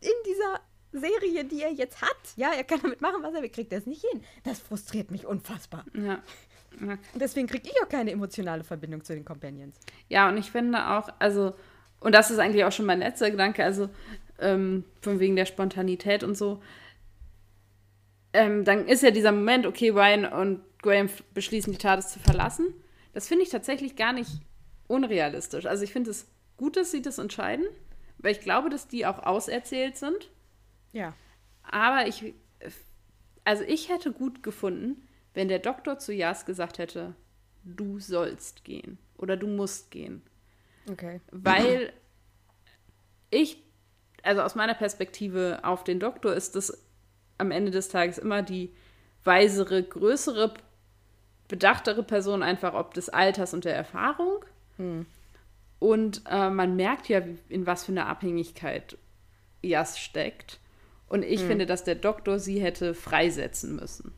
in 0.02 0.10
dieser 0.26 0.62
Serie, 0.94 1.44
die 1.46 1.62
er 1.62 1.72
jetzt 1.74 2.02
hat. 2.02 2.18
Ja, 2.38 2.54
er 2.54 2.64
kann 2.64 2.80
damit 2.82 3.02
machen, 3.02 3.22
was 3.22 3.36
er 3.36 3.44
will, 3.44 3.50
kriegt 3.50 3.72
er 3.72 3.78
es 3.78 3.86
nicht 3.86 4.04
hin. 4.10 4.24
Das 4.44 4.60
frustriert 4.60 5.12
mich 5.12 5.28
unfassbar. 5.28 5.86
Ja. 5.94 6.24
ja. 6.82 6.98
Und 7.14 7.20
deswegen 7.22 7.46
kriege 7.46 7.70
ich 7.70 7.84
auch 7.84 7.90
keine 7.90 8.12
emotionale 8.12 8.64
Verbindung 8.64 9.04
zu 9.04 9.14
den 9.14 9.26
Companions. 9.26 9.78
Ja, 10.08 10.28
und 10.30 10.38
ich 10.38 10.50
finde 10.50 10.90
auch, 10.90 11.10
also, 11.20 11.54
und 12.00 12.16
das 12.16 12.32
ist 12.32 12.40
eigentlich 12.40 12.64
auch 12.64 12.72
schon 12.72 12.88
mein 12.88 13.00
letzter 13.00 13.30
Gedanke, 13.30 13.64
also 13.64 13.90
ähm, 14.40 14.86
von 15.02 15.20
wegen 15.20 15.36
der 15.36 15.46
Spontanität 15.46 16.24
und 16.24 16.36
so. 16.36 16.62
Ähm, 18.34 18.64
dann 18.64 18.88
ist 18.88 19.04
ja 19.04 19.12
dieser 19.12 19.32
Moment, 19.32 19.66
okay, 19.66 19.90
Ryan 19.90 20.26
und 20.26 20.62
Graham 20.82 21.10
beschließen, 21.34 21.74
die 21.74 21.80
TARDIS 21.80 22.10
zu 22.10 22.20
verlassen. 22.20 22.74
Das 23.14 23.28
finde 23.28 23.44
ich 23.44 23.50
tatsächlich 23.50 23.96
gar 23.96 24.14
nicht 24.14 24.30
unrealistisch. 24.88 25.66
Also 25.66 25.84
ich 25.84 25.92
finde 25.92 26.12
es 26.12 26.28
gut, 26.58 26.78
dass 26.78 26.92
sie 26.92 27.02
das 27.02 27.18
entscheiden, 27.18 27.66
weil 28.18 28.34
ich 28.34 28.42
glaube, 28.42 28.70
dass 28.70 28.88
die 28.88 29.06
auch 29.06 29.20
auserzählt 29.20 29.98
sind. 29.98 30.30
Ja. 30.92 31.14
Aber 31.64 32.08
ich, 32.08 32.34
also 33.44 33.64
ich 33.64 33.90
hätte 33.90 34.12
gut 34.12 34.44
gefunden, 34.44 35.08
wenn 35.34 35.48
der 35.48 35.60
Doktor 35.60 36.00
zu 36.00 36.14
Jas 36.14 36.46
gesagt 36.46 36.78
hätte, 36.78 37.16
du 37.64 38.00
sollst 38.00 38.64
gehen 38.64 38.98
oder 39.18 39.38
du 39.38 39.48
musst 39.48 39.92
gehen. 39.92 40.22
Okay. 40.90 41.22
Weil 41.32 41.94
ich, 43.30 43.62
also 44.24 44.42
aus 44.42 44.56
meiner 44.56 44.74
Perspektive 44.74 45.60
auf 45.64 45.84
den 45.84 46.00
Doktor 46.00 46.34
ist 46.34 46.56
das 46.56 46.86
am 47.38 47.52
Ende 47.52 47.72
des 47.72 47.90
Tages 47.90 48.18
immer 48.18 48.42
die 48.42 48.72
weisere, 49.24 49.82
größere, 49.84 50.54
bedachtere 51.48 52.04
Person, 52.04 52.44
einfach 52.44 52.74
ob 52.74 52.94
des 52.94 53.10
Alters 53.10 53.54
und 53.54 53.66
der 53.66 53.76
Erfahrung. 53.76 54.44
Hm. 54.78 55.06
Und 55.80 56.22
äh, 56.30 56.50
man 56.50 56.76
merkt 56.76 57.08
ja, 57.08 57.22
in 57.48 57.66
was 57.66 57.86
für 57.86 57.92
einer 57.94 58.08
Abhängigkeit 58.08 58.98
Jas 59.62 59.98
steckt. 60.00 60.60
Und 61.08 61.24
ich 61.24 61.42
Hm. 61.42 61.48
finde, 61.48 61.66
dass 61.66 61.84
der 61.84 61.96
Doktor 61.96 62.40
sie 62.40 62.60
hätte 62.62 62.94
freisetzen 62.94 63.76
müssen. 63.78 64.14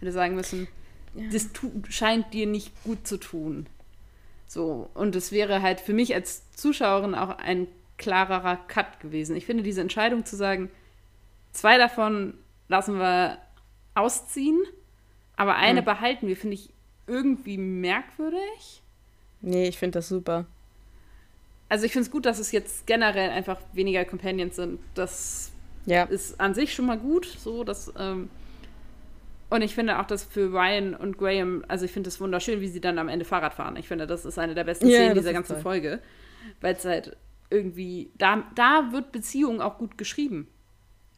Hätte 0.00 0.12
sagen 0.12 0.34
müssen, 0.34 0.66
Ja. 1.14 1.24
das 1.30 1.50
scheint 1.90 2.32
dir 2.32 2.46
nicht 2.46 2.72
gut 2.84 3.06
zu 3.06 3.18
tun. 3.18 3.66
So, 4.46 4.90
und 4.94 5.14
es 5.16 5.32
wäre 5.32 5.62
halt 5.62 5.80
für 5.80 5.92
mich 5.94 6.14
als 6.14 6.50
Zuschauerin 6.52 7.14
auch 7.14 7.38
ein 7.38 7.68
klarerer 8.02 8.56
Cut 8.68 9.00
gewesen. 9.00 9.36
Ich 9.36 9.46
finde 9.46 9.62
diese 9.62 9.80
Entscheidung 9.80 10.24
zu 10.24 10.36
sagen, 10.36 10.70
zwei 11.52 11.78
davon 11.78 12.34
lassen 12.68 12.98
wir 12.98 13.38
ausziehen, 13.94 14.60
aber 15.36 15.56
eine 15.56 15.80
Hm. 15.80 15.84
behalten 15.84 16.28
wir, 16.28 16.36
finde 16.36 16.54
ich 16.54 16.70
irgendwie 17.06 17.58
merkwürdig. 17.58 18.82
Nee, 19.40 19.68
ich 19.68 19.78
finde 19.78 19.98
das 19.98 20.08
super. 20.08 20.46
Also 21.68 21.86
ich 21.86 21.92
finde 21.92 22.06
es 22.06 22.10
gut, 22.10 22.26
dass 22.26 22.38
es 22.38 22.52
jetzt 22.52 22.86
generell 22.86 23.30
einfach 23.30 23.58
weniger 23.72 24.04
Companions 24.04 24.56
sind. 24.56 24.78
Das 24.94 25.50
Ja. 25.86 26.04
ist 26.04 26.38
an 26.40 26.54
sich 26.54 26.74
schon 26.74 26.86
mal 26.86 26.98
gut, 26.98 27.24
so 27.26 27.64
dass 27.64 27.92
ähm, 27.98 28.30
und 29.50 29.60
ich 29.62 29.74
finde 29.74 29.98
auch, 29.98 30.06
dass 30.06 30.24
für 30.24 30.50
Ryan 30.52 30.94
und 30.94 31.18
Graham, 31.18 31.64
also 31.68 31.84
ich 31.84 31.92
finde 31.92 32.08
es 32.08 32.20
wunderschön, 32.20 32.60
wie 32.62 32.68
sie 32.68 32.80
dann 32.80 32.98
am 32.98 33.08
Ende 33.08 33.24
Fahrrad 33.26 33.52
fahren. 33.52 33.76
Ich 33.76 33.86
finde, 33.88 34.06
das 34.06 34.24
ist 34.24 34.38
eine 34.38 34.54
der 34.54 34.64
besten 34.64 34.88
Ja, 34.88 34.96
Szenen 34.96 35.14
dieser 35.14 35.32
ganzen 35.34 35.54
toll. 35.54 35.62
Folge, 35.62 36.00
weil 36.62 36.74
es 36.74 36.84
halt 36.84 37.16
irgendwie 37.52 38.10
da 38.16 38.50
da 38.54 38.90
wird 38.92 39.12
Beziehung 39.12 39.60
auch 39.60 39.78
gut 39.78 39.98
geschrieben. 39.98 40.48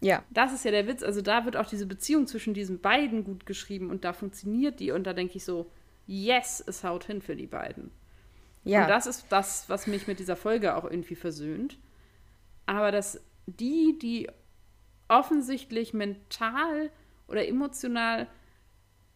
Ja. 0.00 0.22
Das 0.30 0.52
ist 0.52 0.64
ja 0.64 0.70
der 0.70 0.86
Witz, 0.86 1.02
also 1.02 1.22
da 1.22 1.46
wird 1.46 1.56
auch 1.56 1.66
diese 1.66 1.86
Beziehung 1.86 2.26
zwischen 2.26 2.52
diesen 2.52 2.80
beiden 2.80 3.24
gut 3.24 3.46
geschrieben 3.46 3.88
und 3.88 4.04
da 4.04 4.12
funktioniert 4.12 4.80
die 4.80 4.90
und 4.90 5.04
da 5.04 5.14
denke 5.14 5.36
ich 5.36 5.44
so, 5.44 5.70
yes, 6.06 6.62
es 6.66 6.84
haut 6.84 7.04
hin 7.04 7.22
für 7.22 7.36
die 7.36 7.46
beiden. 7.46 7.90
Ja. 8.64 8.82
Und 8.82 8.88
das 8.88 9.06
ist 9.06 9.26
das, 9.30 9.68
was 9.68 9.86
mich 9.86 10.06
mit 10.06 10.18
dieser 10.18 10.36
Folge 10.36 10.76
auch 10.76 10.84
irgendwie 10.84 11.14
versöhnt. 11.14 11.78
Aber 12.66 12.90
dass 12.90 13.20
die, 13.46 13.98
die 14.00 14.28
offensichtlich 15.08 15.94
mental 15.94 16.90
oder 17.28 17.46
emotional 17.46 18.26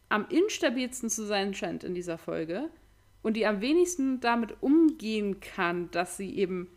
am 0.08 0.26
instabilsten 0.28 1.10
zu 1.10 1.26
sein 1.26 1.54
scheint 1.54 1.84
in 1.84 1.94
dieser 1.94 2.18
Folge 2.18 2.70
und 3.22 3.34
die 3.34 3.46
am 3.46 3.60
wenigsten 3.60 4.20
damit 4.20 4.62
umgehen 4.62 5.40
kann, 5.40 5.90
dass 5.90 6.16
sie 6.16 6.36
eben 6.36 6.70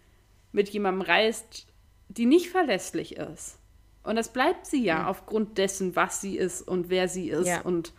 mit 0.51 0.69
jemandem 0.69 1.01
reist, 1.01 1.67
die 2.09 2.25
nicht 2.25 2.49
verlässlich 2.49 3.15
ist. 3.17 3.57
Und 4.03 4.15
das 4.15 4.33
bleibt 4.33 4.65
sie 4.65 4.83
ja 4.83 4.99
Ja. 4.99 5.07
aufgrund 5.07 5.57
dessen, 5.57 5.95
was 5.95 6.21
sie 6.21 6.37
ist 6.37 6.61
und 6.67 6.89
wer 6.89 7.07
sie 7.07 7.29
ist. 7.29 7.47
Ja. 7.47 7.61
Und 7.61 7.93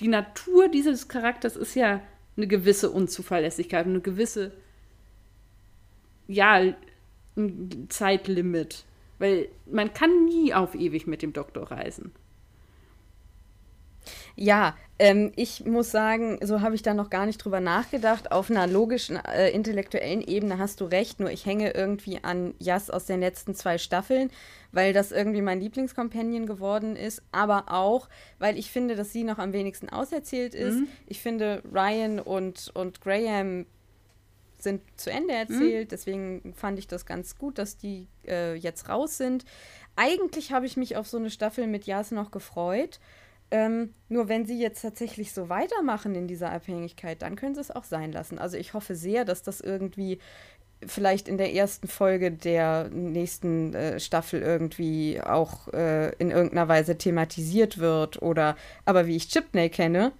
die 0.00 0.08
Natur 0.08 0.68
dieses 0.68 1.08
Charakters 1.08 1.56
ist 1.56 1.74
ja 1.74 2.00
eine 2.36 2.46
gewisse 2.46 2.90
Unzuverlässigkeit, 2.90 3.86
eine 3.86 4.00
gewisse, 4.00 4.52
ja, 6.26 6.62
ein 7.36 7.86
Zeitlimit. 7.88 8.84
Weil 9.18 9.48
man 9.66 9.92
kann 9.92 10.24
nie 10.24 10.54
auf 10.54 10.74
ewig 10.74 11.06
mit 11.06 11.20
dem 11.22 11.32
Doktor 11.34 11.70
reisen. 11.70 12.12
Ja, 14.42 14.74
ähm, 14.98 15.32
ich 15.36 15.66
muss 15.66 15.90
sagen, 15.90 16.38
so 16.42 16.62
habe 16.62 16.74
ich 16.74 16.80
da 16.80 16.94
noch 16.94 17.10
gar 17.10 17.26
nicht 17.26 17.44
drüber 17.44 17.60
nachgedacht. 17.60 18.32
Auf 18.32 18.50
einer 18.50 18.66
logischen, 18.66 19.16
äh, 19.16 19.50
intellektuellen 19.50 20.22
Ebene 20.22 20.56
hast 20.56 20.80
du 20.80 20.86
recht, 20.86 21.20
nur 21.20 21.30
ich 21.30 21.44
hänge 21.44 21.72
irgendwie 21.72 22.24
an 22.24 22.54
Jas 22.58 22.88
aus 22.88 23.04
den 23.04 23.20
letzten 23.20 23.54
zwei 23.54 23.76
Staffeln, 23.76 24.30
weil 24.72 24.94
das 24.94 25.12
irgendwie 25.12 25.42
mein 25.42 25.60
Lieblingscompanion 25.60 26.46
geworden 26.46 26.96
ist, 26.96 27.22
aber 27.32 27.64
auch, 27.66 28.08
weil 28.38 28.56
ich 28.56 28.70
finde, 28.70 28.96
dass 28.96 29.12
sie 29.12 29.24
noch 29.24 29.36
am 29.36 29.52
wenigsten 29.52 29.90
auserzählt 29.90 30.54
ist. 30.54 30.76
Mhm. 30.76 30.88
Ich 31.06 31.20
finde, 31.20 31.62
Ryan 31.70 32.18
und, 32.18 32.70
und 32.72 33.02
Graham 33.02 33.66
sind 34.56 34.80
zu 34.96 35.10
Ende 35.10 35.34
erzählt, 35.34 35.92
deswegen 35.92 36.54
fand 36.54 36.78
ich 36.78 36.86
das 36.86 37.04
ganz 37.04 37.36
gut, 37.36 37.58
dass 37.58 37.76
die 37.76 38.08
äh, 38.26 38.54
jetzt 38.54 38.88
raus 38.88 39.18
sind. 39.18 39.44
Eigentlich 39.96 40.50
habe 40.50 40.64
ich 40.64 40.78
mich 40.78 40.96
auf 40.96 41.06
so 41.08 41.18
eine 41.18 41.28
Staffel 41.28 41.66
mit 41.66 41.84
Jas 41.84 42.10
noch 42.10 42.30
gefreut. 42.30 43.00
Ähm, 43.50 43.94
nur 44.08 44.28
wenn 44.28 44.46
sie 44.46 44.60
jetzt 44.60 44.82
tatsächlich 44.82 45.32
so 45.32 45.48
weitermachen 45.48 46.14
in 46.14 46.28
dieser 46.28 46.52
Abhängigkeit, 46.52 47.22
dann 47.22 47.34
können 47.36 47.54
sie 47.54 47.60
es 47.60 47.70
auch 47.70 47.84
sein 47.84 48.12
lassen. 48.12 48.38
Also 48.38 48.56
ich 48.56 48.74
hoffe 48.74 48.94
sehr, 48.94 49.24
dass 49.24 49.42
das 49.42 49.60
irgendwie 49.60 50.18
vielleicht 50.86 51.28
in 51.28 51.36
der 51.36 51.52
ersten 51.52 51.88
Folge 51.88 52.30
der 52.30 52.88
nächsten 52.90 53.74
äh, 53.74 54.00
Staffel 54.00 54.40
irgendwie 54.40 55.20
auch 55.20 55.68
äh, 55.68 56.10
in 56.16 56.30
irgendeiner 56.30 56.68
Weise 56.68 56.96
thematisiert 56.96 57.78
wird 57.78 58.22
oder 58.22 58.56
aber 58.84 59.06
wie 59.06 59.16
ich 59.16 59.28
Chipney 59.28 59.68
kenne, 59.68 60.12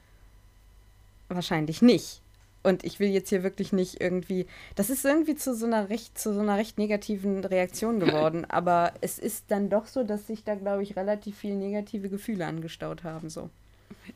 wahrscheinlich 1.28 1.82
nicht. 1.82 2.22
Und 2.62 2.84
ich 2.84 3.00
will 3.00 3.08
jetzt 3.08 3.30
hier 3.30 3.42
wirklich 3.42 3.72
nicht 3.72 4.00
irgendwie. 4.02 4.46
Das 4.74 4.90
ist 4.90 5.04
irgendwie 5.04 5.34
zu 5.34 5.54
so 5.54 5.64
einer 5.64 5.88
recht, 5.88 6.18
zu 6.18 6.34
so 6.34 6.40
einer 6.40 6.58
recht 6.58 6.76
negativen 6.76 7.42
Reaktion 7.44 8.00
geworden. 8.00 8.44
Aber 8.44 8.92
es 9.00 9.18
ist 9.18 9.46
dann 9.50 9.70
doch 9.70 9.86
so, 9.86 10.04
dass 10.04 10.26
sich 10.26 10.44
da, 10.44 10.54
glaube 10.56 10.82
ich, 10.82 10.94
relativ 10.96 11.38
viel 11.38 11.54
negative 11.56 12.10
Gefühle 12.10 12.44
angestaut 12.46 13.02
haben. 13.02 13.30
So. 13.30 13.48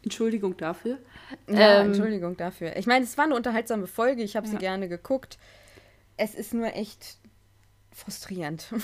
Entschuldigung 0.02 0.56
dafür. 0.58 0.98
Ja, 1.48 1.80
Ähm, 1.80 1.86
Entschuldigung 1.86 2.36
dafür. 2.36 2.76
Ich 2.76 2.86
meine, 2.86 3.04
es 3.04 3.16
war 3.16 3.24
eine 3.24 3.34
unterhaltsame 3.34 3.86
Folge, 3.86 4.22
ich 4.22 4.36
habe 4.36 4.46
sie 4.46 4.54
Ja. 4.54 4.58
gerne 4.60 4.88
geguckt. 4.88 5.38
Es 6.18 6.34
ist 6.34 6.52
nur 6.54 6.74
echt 6.74 7.18
frustrierend. 7.92 8.66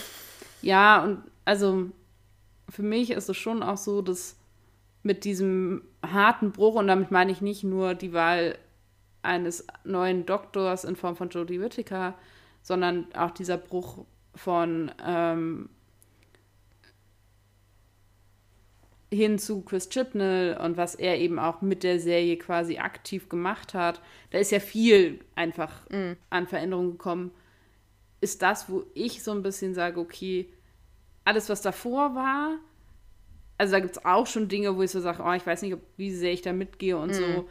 Ja, 0.62 1.02
und 1.04 1.22
also 1.46 1.86
für 2.68 2.82
mich 2.82 3.10
ist 3.12 3.30
es 3.30 3.36
schon 3.38 3.62
auch 3.62 3.78
so, 3.78 4.02
dass 4.02 4.36
mit 5.02 5.24
diesem 5.24 5.80
harten 6.06 6.52
Bruch, 6.52 6.74
und 6.74 6.86
damit 6.86 7.10
meine 7.10 7.32
ich 7.32 7.40
nicht 7.40 7.64
nur 7.64 7.94
die 7.94 8.12
Wahl 8.12 8.58
eines 9.22 9.66
neuen 9.84 10.26
Doktors 10.26 10.84
in 10.84 10.96
Form 10.96 11.16
von 11.16 11.30
Jodie 11.30 11.60
Whittaker, 11.60 12.14
sondern 12.62 13.06
auch 13.14 13.30
dieser 13.30 13.56
Bruch 13.56 14.04
von 14.34 14.90
ähm, 15.04 15.68
hin 19.12 19.38
zu 19.38 19.62
Chris 19.62 19.88
Chibnall 19.88 20.58
und 20.62 20.76
was 20.76 20.94
er 20.94 21.18
eben 21.18 21.38
auch 21.38 21.62
mit 21.62 21.82
der 21.82 21.98
Serie 21.98 22.36
quasi 22.36 22.78
aktiv 22.78 23.28
gemacht 23.28 23.74
hat. 23.74 24.00
Da 24.30 24.38
ist 24.38 24.52
ja 24.52 24.60
viel 24.60 25.20
einfach 25.34 25.72
an 26.30 26.46
Veränderungen 26.46 26.92
gekommen. 26.92 27.32
Ist 28.20 28.42
das, 28.42 28.68
wo 28.68 28.84
ich 28.94 29.22
so 29.22 29.32
ein 29.32 29.42
bisschen 29.42 29.74
sage, 29.74 29.98
okay, 29.98 30.48
alles, 31.24 31.48
was 31.48 31.62
davor 31.62 32.14
war, 32.14 32.58
also 33.58 33.72
da 33.72 33.80
gibt 33.80 33.96
es 33.96 34.04
auch 34.06 34.26
schon 34.26 34.48
Dinge, 34.48 34.74
wo 34.74 34.82
ich 34.82 34.90
so 34.90 35.00
sage, 35.00 35.22
oh, 35.22 35.32
ich 35.32 35.46
weiß 35.46 35.60
nicht, 35.60 35.74
ob, 35.74 35.80
wie 35.98 36.10
sehr 36.10 36.32
ich 36.32 36.40
da 36.40 36.52
mitgehe 36.52 36.96
und 36.96 37.14
so. 37.14 37.46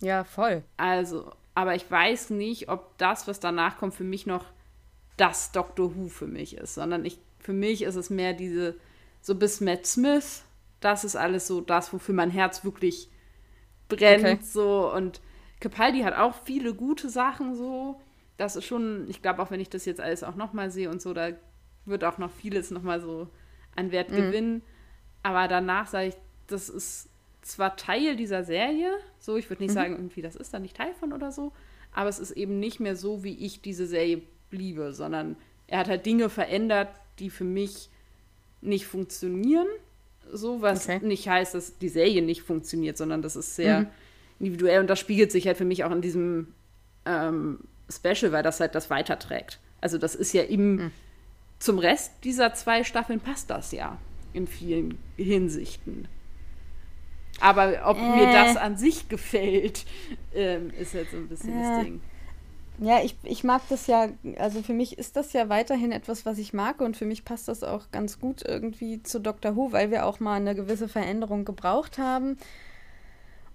Ja, 0.00 0.24
voll. 0.24 0.64
Also, 0.76 1.32
aber 1.54 1.74
ich 1.74 1.90
weiß 1.90 2.30
nicht, 2.30 2.68
ob 2.68 2.96
das, 2.98 3.26
was 3.26 3.40
danach 3.40 3.78
kommt, 3.78 3.94
für 3.94 4.04
mich 4.04 4.26
noch 4.26 4.44
das 5.16 5.50
Doctor 5.52 5.96
Who 5.96 6.08
für 6.08 6.26
mich 6.26 6.56
ist, 6.56 6.74
sondern 6.74 7.04
ich, 7.04 7.18
für 7.40 7.52
mich 7.52 7.82
ist 7.82 7.96
es 7.96 8.10
mehr 8.10 8.32
diese, 8.32 8.76
so 9.20 9.34
bis 9.34 9.60
Matt 9.60 9.86
Smith, 9.86 10.44
das 10.80 11.04
ist 11.04 11.16
alles 11.16 11.46
so 11.48 11.60
das, 11.60 11.92
wofür 11.92 12.14
mein 12.14 12.30
Herz 12.30 12.64
wirklich 12.64 13.10
brennt, 13.88 14.24
Okay. 14.24 14.38
so 14.42 14.92
und 14.92 15.20
Capaldi 15.60 16.00
hat 16.02 16.14
auch 16.14 16.34
viele 16.44 16.74
gute 16.74 17.08
Sachen 17.08 17.54
so. 17.56 18.00
Das 18.36 18.54
ist 18.54 18.66
schon, 18.66 19.08
ich 19.10 19.22
glaube 19.22 19.42
auch, 19.42 19.50
wenn 19.50 19.60
ich 19.60 19.70
das 19.70 19.84
jetzt 19.84 20.00
alles 20.00 20.22
auch 20.22 20.36
nochmal 20.36 20.70
sehe 20.70 20.88
und 20.90 21.02
so, 21.02 21.12
da 21.14 21.30
wird 21.84 22.04
auch 22.04 22.18
noch 22.18 22.30
vieles 22.30 22.70
nochmal 22.70 23.00
so 23.00 23.28
an 23.74 23.90
Wert 23.90 24.12
gewinnen. 24.14 24.62
Aber 25.24 25.48
danach 25.48 25.88
sage 25.88 26.08
ich, 26.08 26.14
das 26.46 26.68
ist 26.68 27.07
zwar 27.48 27.76
Teil 27.76 28.16
dieser 28.16 28.44
Serie, 28.44 28.92
so, 29.18 29.36
ich 29.36 29.48
würde 29.50 29.62
nicht 29.62 29.72
sagen, 29.72 29.94
irgendwie, 29.94 30.22
das 30.22 30.36
ist 30.36 30.52
da 30.54 30.58
nicht 30.58 30.76
Teil 30.76 30.94
von 30.94 31.12
oder 31.12 31.32
so, 31.32 31.52
aber 31.92 32.08
es 32.08 32.18
ist 32.18 32.32
eben 32.32 32.60
nicht 32.60 32.80
mehr 32.80 32.96
so, 32.96 33.24
wie 33.24 33.34
ich 33.44 33.60
diese 33.60 33.86
Serie 33.86 34.22
liebe, 34.50 34.92
sondern 34.92 35.36
er 35.66 35.80
hat 35.80 35.88
halt 35.88 36.06
Dinge 36.06 36.28
verändert, 36.28 36.88
die 37.18 37.30
für 37.30 37.44
mich 37.44 37.90
nicht 38.60 38.86
funktionieren. 38.86 39.66
So, 40.30 40.60
was 40.62 40.88
Okay. 40.88 41.00
nicht 41.06 41.28
heißt, 41.28 41.54
dass 41.54 41.78
die 41.78 41.88
Serie 41.88 42.22
nicht 42.22 42.42
funktioniert, 42.42 42.96
sondern 42.96 43.22
das 43.22 43.36
ist 43.36 43.56
sehr 43.56 43.86
individuell 44.38 44.80
und 44.80 44.88
das 44.88 44.98
spiegelt 44.98 45.32
sich 45.32 45.46
halt 45.46 45.56
für 45.56 45.64
mich 45.64 45.84
auch 45.84 45.90
in 45.90 46.02
diesem 46.02 46.54
ähm, 47.06 47.60
Special, 47.90 48.32
weil 48.32 48.42
das 48.42 48.60
halt 48.60 48.74
das 48.74 48.90
weiterträgt. 48.90 49.58
Also 49.80 49.96
das 49.98 50.14
ist 50.14 50.32
ja 50.32 50.42
im 50.42 50.78
zum 51.58 51.78
Rest 51.78 52.12
dieser 52.24 52.54
zwei 52.54 52.84
Staffeln 52.84 53.20
passt 53.20 53.50
das 53.50 53.72
ja 53.72 53.98
in 54.32 54.46
vielen 54.46 54.98
Hinsichten. 55.16 56.06
Aber 57.40 57.82
ob 57.84 57.98
äh. 57.98 58.16
mir 58.16 58.32
das 58.32 58.56
an 58.56 58.76
sich 58.76 59.08
gefällt, 59.08 59.84
ähm, 60.34 60.70
ist 60.78 60.94
jetzt 60.94 61.12
so 61.12 61.16
ein 61.18 61.28
bisschen 61.28 61.58
äh. 61.58 61.62
das 61.62 61.84
Ding. 61.84 62.00
Ja, 62.80 63.02
ich, 63.02 63.16
ich 63.24 63.42
mag 63.42 63.62
das 63.68 63.88
ja, 63.88 64.08
also 64.36 64.62
für 64.62 64.72
mich 64.72 64.98
ist 64.98 65.16
das 65.16 65.32
ja 65.32 65.48
weiterhin 65.48 65.90
etwas, 65.90 66.24
was 66.24 66.38
ich 66.38 66.52
mag 66.52 66.80
und 66.80 66.96
für 66.96 67.06
mich 67.06 67.24
passt 67.24 67.48
das 67.48 67.64
auch 67.64 67.90
ganz 67.90 68.20
gut 68.20 68.44
irgendwie 68.46 69.02
zu 69.02 69.20
Doctor 69.20 69.56
Who, 69.56 69.72
weil 69.72 69.90
wir 69.90 70.06
auch 70.06 70.20
mal 70.20 70.36
eine 70.36 70.54
gewisse 70.54 70.86
Veränderung 70.86 71.44
gebraucht 71.44 71.98
haben. 71.98 72.38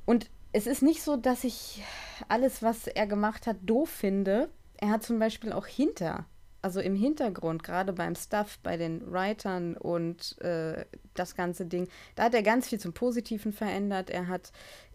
Und 0.06 0.30
es 0.52 0.68
ist 0.68 0.82
nicht 0.82 1.02
so, 1.02 1.16
dass 1.16 1.46
ich 1.46 1.82
alles, 2.28 2.62
was 2.62 2.88
er 2.88 3.08
gemacht 3.08 3.48
hat, 3.48 3.58
doof 3.64 3.90
finde. 3.90 4.50
Er 4.76 4.90
hat 4.90 5.04
zum 5.04 5.20
Beispiel 5.20 5.54
auch 5.54 5.68
hinter, 5.68 6.26
also 6.64 6.80
im 6.80 6.96
Hintergrund, 6.96 7.62
gerade 7.64 7.94
beim 7.94 8.16
Stuff, 8.16 8.58
bei 8.64 8.78
den 8.78 9.12
Writern 9.12 9.78
und 9.78 10.42
äh, 10.42 10.86
das 11.14 11.36
ganze 11.36 11.68
Ding, 11.68 11.88
da 12.16 12.24
hat 12.24 12.34
er 12.34 12.42
ganz 12.42 12.70
viel 12.70 12.80
zum 12.80 12.94
Positiven 12.94 13.54
verändert. 13.54 14.10
Er 14.10 14.28
hat 14.28 14.52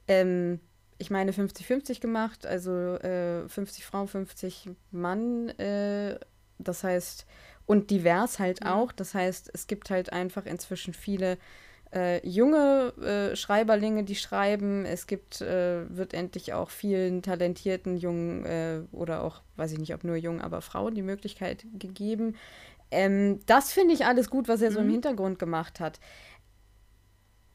ähm, 0.09 0.59
ich 0.99 1.11
meine, 1.11 1.31
50-50 1.31 2.01
gemacht, 2.01 2.45
also 2.45 2.97
äh, 2.97 3.49
50 3.49 3.85
Frauen, 3.87 4.09
50 4.09 4.71
Mann. 4.91 5.49
Äh, 5.51 6.19
das 6.59 6.83
heißt, 6.83 7.25
und 7.67 7.91
divers 7.91 8.41
halt 8.41 8.65
mhm. 8.65 8.71
auch. 8.71 8.93
Das 8.93 9.15
heißt, 9.15 9.51
es 9.55 9.69
gibt 9.69 9.91
halt 9.91 10.13
einfach 10.13 10.45
inzwischen 10.45 10.93
viele 10.93 11.39
äh, 11.95 12.27
junge 12.27 12.93
äh, 13.33 13.37
Schreiberlinge, 13.37 14.05
die 14.05 14.15
schreiben. 14.15 14.85
Es 14.85 15.07
gibt, 15.07 15.41
äh, 15.41 15.85
wird 15.89 16.15
endlich 16.15 16.53
auch 16.53 16.71
vielen 16.71 17.23
talentierten 17.23 17.97
jungen 17.97 18.45
äh, 18.45 18.81
oder 18.93 19.23
auch, 19.23 19.43
weiß 19.57 19.73
ich 19.73 19.79
nicht, 19.79 19.95
ob 19.95 20.05
nur 20.05 20.17
jungen, 20.17 20.41
aber 20.41 20.61
Frauen 20.61 20.95
die 20.95 21.03
Möglichkeit 21.03 21.65
gegeben. 21.79 22.37
Ähm, 22.91 23.41
das 23.47 23.73
finde 23.73 23.95
ich 23.95 24.05
alles 24.05 24.31
gut, 24.31 24.49
was 24.49 24.63
er 24.63 24.71
mhm. 24.71 24.75
so 24.75 24.81
im 24.81 24.87
mhm. 24.87 24.93
Hintergrund 24.93 25.39
gemacht 25.39 25.81
hat. 25.81 26.01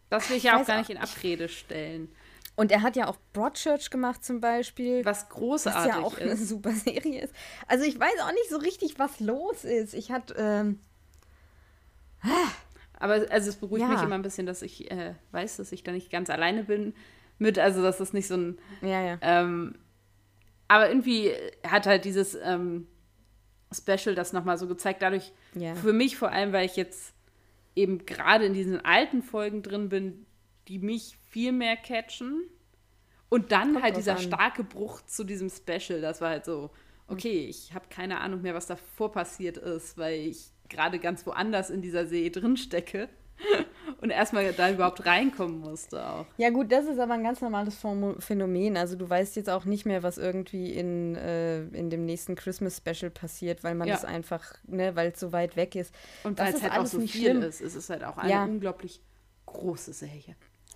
Das 0.09 0.29
will 0.29 0.37
ich 0.37 0.43
ja 0.43 0.61
auch 0.61 0.65
gar 0.65 0.77
nicht 0.77 0.89
in 0.89 0.97
Abrede 0.97 1.49
stellen. 1.49 2.09
Und 2.55 2.71
er 2.71 2.83
hat 2.83 2.95
ja 2.95 3.07
auch 3.07 3.17
Broadchurch 3.33 3.89
gemacht 3.89 4.23
zum 4.23 4.39
Beispiel. 4.39 5.03
Was 5.05 5.27
großartig 5.29 5.91
was 5.91 5.97
ja 5.97 6.03
auch 6.03 6.17
ist. 6.17 6.21
eine 6.21 6.37
super 6.37 6.71
Serie 6.71 7.23
ist. 7.23 7.33
Also 7.67 7.83
ich 7.83 7.99
weiß 7.99 8.19
auch 8.23 8.31
nicht 8.31 8.49
so 8.49 8.57
richtig, 8.57 8.99
was 8.99 9.19
los 9.19 9.63
ist. 9.63 9.93
Ich 9.93 10.11
hatte. 10.11 10.35
Ähm, 10.37 10.79
aber 13.03 13.25
also 13.31 13.49
es 13.49 13.57
beruhigt 13.57 13.81
ja. 13.81 13.89
mich 13.89 14.01
immer 14.01 14.15
ein 14.15 14.21
bisschen, 14.21 14.45
dass 14.45 14.61
ich 14.61 14.89
äh, 14.89 15.13
weiß, 15.31 15.57
dass 15.57 15.73
ich 15.73 15.83
da 15.83 15.91
nicht 15.91 16.09
ganz 16.09 16.29
alleine 16.29 16.63
bin 16.63 16.93
mit. 17.37 17.59
Also 17.59 17.83
dass 17.83 17.97
das 17.97 18.13
nicht 18.13 18.27
so 18.27 18.35
ein. 18.35 18.57
Ja, 18.81 19.01
ja. 19.01 19.17
Ähm, 19.21 19.75
aber 20.69 20.87
irgendwie 20.87 21.33
hat 21.67 21.85
halt 21.85 22.05
dieses 22.05 22.33
ähm, 22.41 22.87
Special 23.73 24.15
das 24.15 24.31
nochmal 24.31 24.57
so 24.57 24.67
gezeigt. 24.67 25.01
Dadurch, 25.01 25.33
ja. 25.53 25.75
für 25.75 25.91
mich 25.91 26.15
vor 26.15 26.31
allem, 26.31 26.53
weil 26.53 26.65
ich 26.65 26.77
jetzt 26.77 27.13
eben 27.75 28.05
gerade 28.05 28.45
in 28.45 28.53
diesen 28.53 28.79
alten 28.85 29.21
Folgen 29.21 29.63
drin 29.63 29.89
bin, 29.89 30.25
die 30.69 30.79
mich 30.79 31.17
viel 31.29 31.51
mehr 31.51 31.75
catchen. 31.75 32.47
Und 33.27 33.51
dann 33.51 33.83
halt 33.83 33.97
dieser 33.97 34.13
an. 34.13 34.21
starke 34.21 34.63
Bruch 34.63 35.01
zu 35.01 35.25
diesem 35.25 35.49
Special. 35.49 35.99
Das 35.99 36.21
war 36.21 36.29
halt 36.29 36.45
so, 36.45 36.69
okay, 37.07 37.47
ich 37.49 37.73
habe 37.73 37.87
keine 37.89 38.21
Ahnung 38.21 38.43
mehr, 38.43 38.53
was 38.53 38.67
davor 38.67 39.11
passiert 39.11 39.57
ist, 39.57 39.97
weil 39.97 40.21
ich 40.21 40.53
gerade 40.69 40.99
ganz 40.99 41.25
woanders 41.25 41.69
in 41.69 41.81
dieser 41.81 42.05
See 42.05 42.29
drin 42.29 42.57
stecke 42.57 43.09
und 44.01 44.09
erstmal 44.09 44.51
da 44.53 44.71
überhaupt 44.71 45.05
reinkommen 45.05 45.59
musste 45.59 46.07
auch. 46.07 46.25
Ja 46.37 46.49
gut, 46.49 46.71
das 46.71 46.85
ist 46.85 46.99
aber 46.99 47.13
ein 47.13 47.23
ganz 47.23 47.41
normales 47.41 47.77
Phänomen. 48.19 48.77
Also 48.77 48.95
du 48.95 49.09
weißt 49.09 49.35
jetzt 49.35 49.49
auch 49.49 49.65
nicht 49.65 49.85
mehr, 49.85 50.03
was 50.03 50.17
irgendwie 50.17 50.73
in, 50.73 51.15
äh, 51.15 51.63
in 51.67 51.89
dem 51.89 52.05
nächsten 52.05 52.35
Christmas 52.35 52.77
Special 52.77 53.09
passiert, 53.09 53.63
weil 53.63 53.75
man 53.75 53.87
ja. 53.87 53.95
das 53.95 54.05
einfach, 54.05 54.55
ne, 54.67 54.95
weil 54.95 55.11
es 55.11 55.19
so 55.19 55.31
weit 55.31 55.55
weg 55.55 55.75
ist. 55.75 55.93
Und 56.23 56.39
weil 56.39 56.53
es 56.53 56.61
halt 56.61 56.73
auch 56.73 56.85
so 56.85 56.99
viel 56.99 57.09
schlimm. 57.09 57.41
ist. 57.41 57.61
Es 57.61 57.75
ist 57.75 57.89
halt 57.89 58.03
auch 58.03 58.17
eine 58.17 58.31
ja. 58.31 58.43
unglaublich 58.43 59.01
große 59.45 59.93
Serie. 59.93 60.35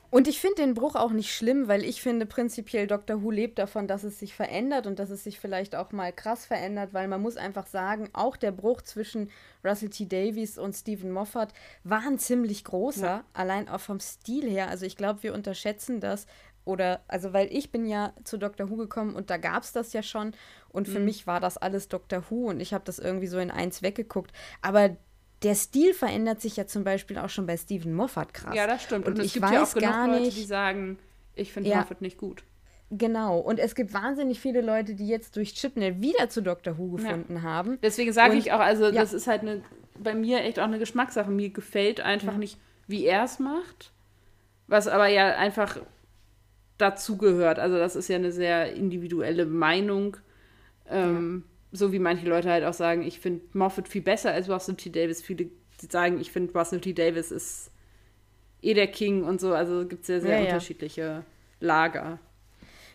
Und 0.09 0.27
ich 0.27 0.39
finde 0.39 0.61
den 0.61 0.73
Bruch 0.73 0.95
auch 0.95 1.11
nicht 1.11 1.35
schlimm, 1.35 1.67
weil 1.67 1.83
ich 1.83 2.01
finde 2.01 2.25
prinzipiell 2.25 2.87
Dr. 2.87 3.21
Who 3.21 3.31
lebt 3.31 3.59
davon, 3.59 3.87
dass 3.87 4.03
es 4.03 4.19
sich 4.19 4.33
verändert 4.33 4.87
und 4.87 4.99
dass 4.99 5.09
es 5.09 5.23
sich 5.23 5.39
vielleicht 5.39 5.75
auch 5.75 5.91
mal 5.91 6.13
krass 6.13 6.45
verändert, 6.45 6.93
weil 6.93 7.07
man 7.07 7.21
muss 7.21 7.35
einfach 7.35 7.67
sagen, 7.67 8.09
auch 8.13 8.37
der 8.37 8.51
Bruch 8.51 8.81
zwischen 8.81 9.29
Russell 9.65 9.89
T. 9.89 10.05
Davies 10.05 10.57
und 10.57 10.73
Stephen 10.73 11.11
Moffat 11.11 11.53
war 11.83 12.03
ein 12.07 12.19
ziemlich 12.19 12.63
großer, 12.63 13.05
ja. 13.05 13.23
allein 13.33 13.67
auch 13.67 13.81
vom 13.81 13.99
Stil 13.99 14.49
her. 14.49 14.69
Also 14.69 14.85
ich 14.85 14.95
glaube, 14.95 15.23
wir 15.23 15.33
unterschätzen 15.33 15.99
das. 15.99 16.25
Oder, 16.63 17.01
also 17.07 17.31
weil 17.31 17.47
ich 17.51 17.71
bin 17.71 17.85
ja 17.85 18.13
zu 18.25 18.37
Dr. 18.37 18.69
Who 18.69 18.75
gekommen 18.75 19.15
und 19.15 19.29
da 19.29 19.37
gab 19.37 19.63
es 19.63 19.71
das 19.71 19.93
ja 19.93 20.03
schon 20.03 20.33
und 20.69 20.87
für 20.89 20.99
mhm. 20.99 21.05
mich 21.05 21.25
war 21.25 21.39
das 21.39 21.57
alles 21.57 21.87
Dr. 21.87 22.23
Who 22.29 22.49
und 22.49 22.59
ich 22.59 22.73
habe 22.73 22.83
das 22.83 22.99
irgendwie 22.99 23.27
so 23.27 23.39
in 23.39 23.51
eins 23.51 23.81
weggeguckt. 23.81 24.33
Aber 24.61 24.97
der 25.43 25.55
Stil 25.55 25.93
verändert 25.93 26.41
sich 26.41 26.57
ja 26.57 26.65
zum 26.65 26.83
Beispiel 26.83 27.17
auch 27.17 27.29
schon 27.29 27.45
bei 27.45 27.57
Stephen 27.57 27.93
Moffat 27.93 28.33
krass. 28.33 28.55
Ja, 28.55 28.65
das 28.67 28.83
stimmt. 28.83 29.05
Und, 29.05 29.19
und 29.19 29.25
ich 29.25 29.33
gibt 29.33 29.45
weiß 29.45 29.51
ja 29.53 29.63
auch 29.63 29.73
gar 29.75 30.07
Leute, 30.07 30.21
nicht, 30.21 30.37
die 30.37 30.43
sagen, 30.43 30.97
ich 31.35 31.53
finde 31.53 31.69
ja, 31.69 31.77
Moffat 31.77 32.01
nicht 32.01 32.17
gut. 32.17 32.43
Genau. 32.89 33.37
Und 33.39 33.59
es 33.59 33.75
gibt 33.75 33.93
wahnsinnig 33.93 34.39
viele 34.39 34.61
Leute, 34.61 34.95
die 34.95 35.07
jetzt 35.07 35.35
durch 35.35 35.53
Chipnell 35.53 36.01
wieder 36.01 36.29
zu 36.29 36.41
Doctor 36.41 36.77
Who 36.77 36.91
gefunden 36.91 37.35
ja. 37.35 37.41
haben. 37.41 37.77
Deswegen 37.83 38.13
sage 38.13 38.35
ich 38.35 38.51
auch, 38.51 38.59
also 38.59 38.85
ja. 38.85 38.91
das 38.91 39.13
ist 39.13 39.27
halt 39.27 39.41
eine, 39.41 39.61
bei 39.99 40.15
mir 40.15 40.41
echt 40.41 40.59
auch 40.59 40.63
eine 40.63 40.79
Geschmackssache. 40.79 41.29
Mir 41.29 41.49
gefällt 41.49 41.99
einfach 41.99 42.33
ja. 42.33 42.39
nicht, 42.39 42.57
wie 42.87 43.05
er 43.05 43.25
es 43.25 43.39
macht, 43.39 43.91
was 44.67 44.87
aber 44.87 45.07
ja 45.07 45.35
einfach 45.35 45.79
dazugehört. 46.77 47.59
Also 47.59 47.77
das 47.77 47.95
ist 47.95 48.07
ja 48.07 48.15
eine 48.15 48.31
sehr 48.31 48.73
individuelle 48.73 49.45
Meinung. 49.45 50.17
Ähm, 50.89 51.43
so 51.77 51.91
wie 51.91 51.99
manche 51.99 52.27
Leute 52.27 52.49
halt 52.49 52.63
auch 52.63 52.73
sagen, 52.73 53.03
ich 53.03 53.19
finde 53.19 53.41
Moffat 53.53 53.87
viel 53.87 54.01
besser 54.01 54.31
als 54.31 54.49
Russell 54.49 54.75
T. 54.75 54.89
Davis. 54.89 55.21
Viele 55.21 55.49
sagen, 55.89 56.19
ich 56.19 56.31
finde 56.31 56.53
Russell 56.53 56.81
T. 56.81 56.93
Davis 56.93 57.31
ist 57.31 57.71
eh 58.61 58.73
der 58.73 58.87
King 58.87 59.23
und 59.23 59.39
so. 59.39 59.53
Also 59.53 59.85
gibt 59.87 60.01
es 60.01 60.07
sehr, 60.07 60.21
sehr 60.21 60.39
ja, 60.39 60.45
unterschiedliche 60.45 61.01
ja. 61.01 61.23
Lager. 61.59 62.19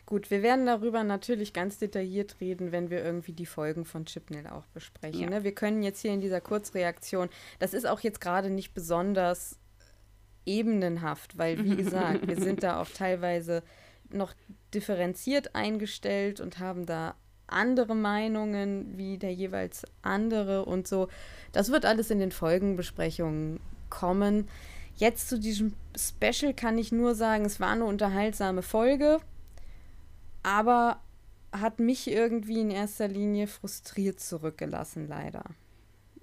Gut, 0.04 0.30
wir 0.30 0.42
werden 0.42 0.66
darüber 0.66 1.04
natürlich 1.04 1.52
ganz 1.52 1.78
detailliert 1.78 2.36
reden, 2.40 2.72
wenn 2.72 2.90
wir 2.90 3.02
irgendwie 3.02 3.32
die 3.32 3.46
Folgen 3.46 3.84
von 3.84 4.04
Chipnell 4.04 4.46
auch 4.48 4.66
besprechen. 4.66 5.22
Ja. 5.22 5.30
Ne? 5.30 5.44
Wir 5.44 5.54
können 5.54 5.82
jetzt 5.82 6.00
hier 6.02 6.12
in 6.12 6.20
dieser 6.20 6.40
Kurzreaktion, 6.40 7.28
das 7.60 7.72
ist 7.72 7.86
auch 7.86 8.00
jetzt 8.00 8.20
gerade 8.20 8.50
nicht 8.50 8.74
besonders 8.74 9.58
ebenenhaft, 10.44 11.38
weil 11.38 11.64
wie 11.64 11.76
gesagt, 11.82 12.26
wir 12.26 12.36
sind 12.36 12.62
da 12.62 12.80
auch 12.80 12.88
teilweise 12.88 13.62
noch 14.10 14.34
differenziert 14.74 15.54
eingestellt 15.54 16.40
und 16.40 16.58
haben 16.58 16.84
da 16.84 17.14
andere 17.52 17.94
Meinungen 17.94 18.96
wie 18.96 19.18
der 19.18 19.32
jeweils 19.32 19.84
andere 20.02 20.64
und 20.64 20.86
so. 20.86 21.08
Das 21.52 21.70
wird 21.70 21.84
alles 21.84 22.10
in 22.10 22.18
den 22.18 22.32
Folgenbesprechungen 22.32 23.60
kommen. 23.90 24.48
Jetzt 24.96 25.28
zu 25.28 25.38
diesem 25.38 25.74
Special 25.96 26.54
kann 26.54 26.78
ich 26.78 26.92
nur 26.92 27.14
sagen, 27.14 27.44
es 27.44 27.60
war 27.60 27.70
eine 27.70 27.84
unterhaltsame 27.84 28.62
Folge, 28.62 29.18
aber 30.42 31.00
hat 31.52 31.78
mich 31.80 32.08
irgendwie 32.08 32.60
in 32.60 32.70
erster 32.70 33.08
Linie 33.08 33.46
frustriert 33.46 34.20
zurückgelassen, 34.20 35.06
leider. 35.08 35.44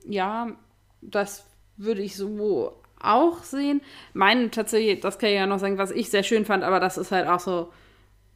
Ja, 0.06 0.56
das 1.02 1.46
würde 1.78 2.02
ich 2.02 2.16
so 2.16 2.74
auch 3.00 3.44
sehen. 3.44 3.82
Meine 4.14 4.52
tatsächlich, 4.52 5.00
das 5.00 5.20
kann 5.20 5.30
ich 5.30 5.36
ja 5.36 5.46
noch 5.46 5.60
sagen, 5.60 5.78
was 5.78 5.92
ich 5.92 6.10
sehr 6.10 6.24
schön 6.24 6.46
fand, 6.46 6.64
aber 6.64 6.80
das 6.80 6.98
ist 6.98 7.12
halt 7.12 7.28
auch 7.28 7.40
so 7.40 7.72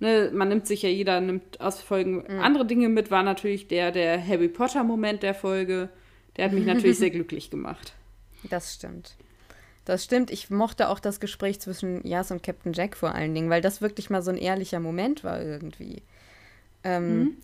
ne, 0.03 0.29
man 0.33 0.49
nimmt 0.49 0.67
sich 0.67 0.83
ja, 0.83 0.89
jeder 0.89 1.19
nimmt 1.21 1.59
aus 1.59 1.81
Folgen 1.81 2.23
mhm. 2.27 2.39
andere 2.39 2.65
Dinge 2.65 2.89
mit, 2.89 3.09
war 3.09 3.23
natürlich 3.23 3.67
der, 3.67 3.91
der 3.91 4.23
Harry 4.25 4.49
Potter-Moment 4.49 5.23
der 5.23 5.33
Folge. 5.33 5.89
Der 6.35 6.45
hat 6.45 6.53
mich 6.53 6.65
natürlich 6.65 6.99
sehr 6.99 7.09
glücklich 7.17 7.49
gemacht. 7.49 7.93
Das 8.49 8.73
stimmt. 8.73 9.15
Das 9.85 10.03
stimmt. 10.03 10.29
Ich 10.31 10.49
mochte 10.49 10.89
auch 10.89 10.99
das 10.99 11.19
Gespräch 11.19 11.59
zwischen 11.59 12.05
Jas 12.05 12.31
und 12.31 12.43
Captain 12.43 12.73
Jack 12.73 12.95
vor 12.95 13.15
allen 13.15 13.33
Dingen, 13.33 13.49
weil 13.49 13.61
das 13.61 13.81
wirklich 13.81 14.09
mal 14.09 14.21
so 14.21 14.31
ein 14.31 14.37
ehrlicher 14.37 14.79
Moment 14.79 15.23
war 15.23 15.41
irgendwie. 15.41 16.03
Ähm, 16.83 17.17
mhm. 17.17 17.37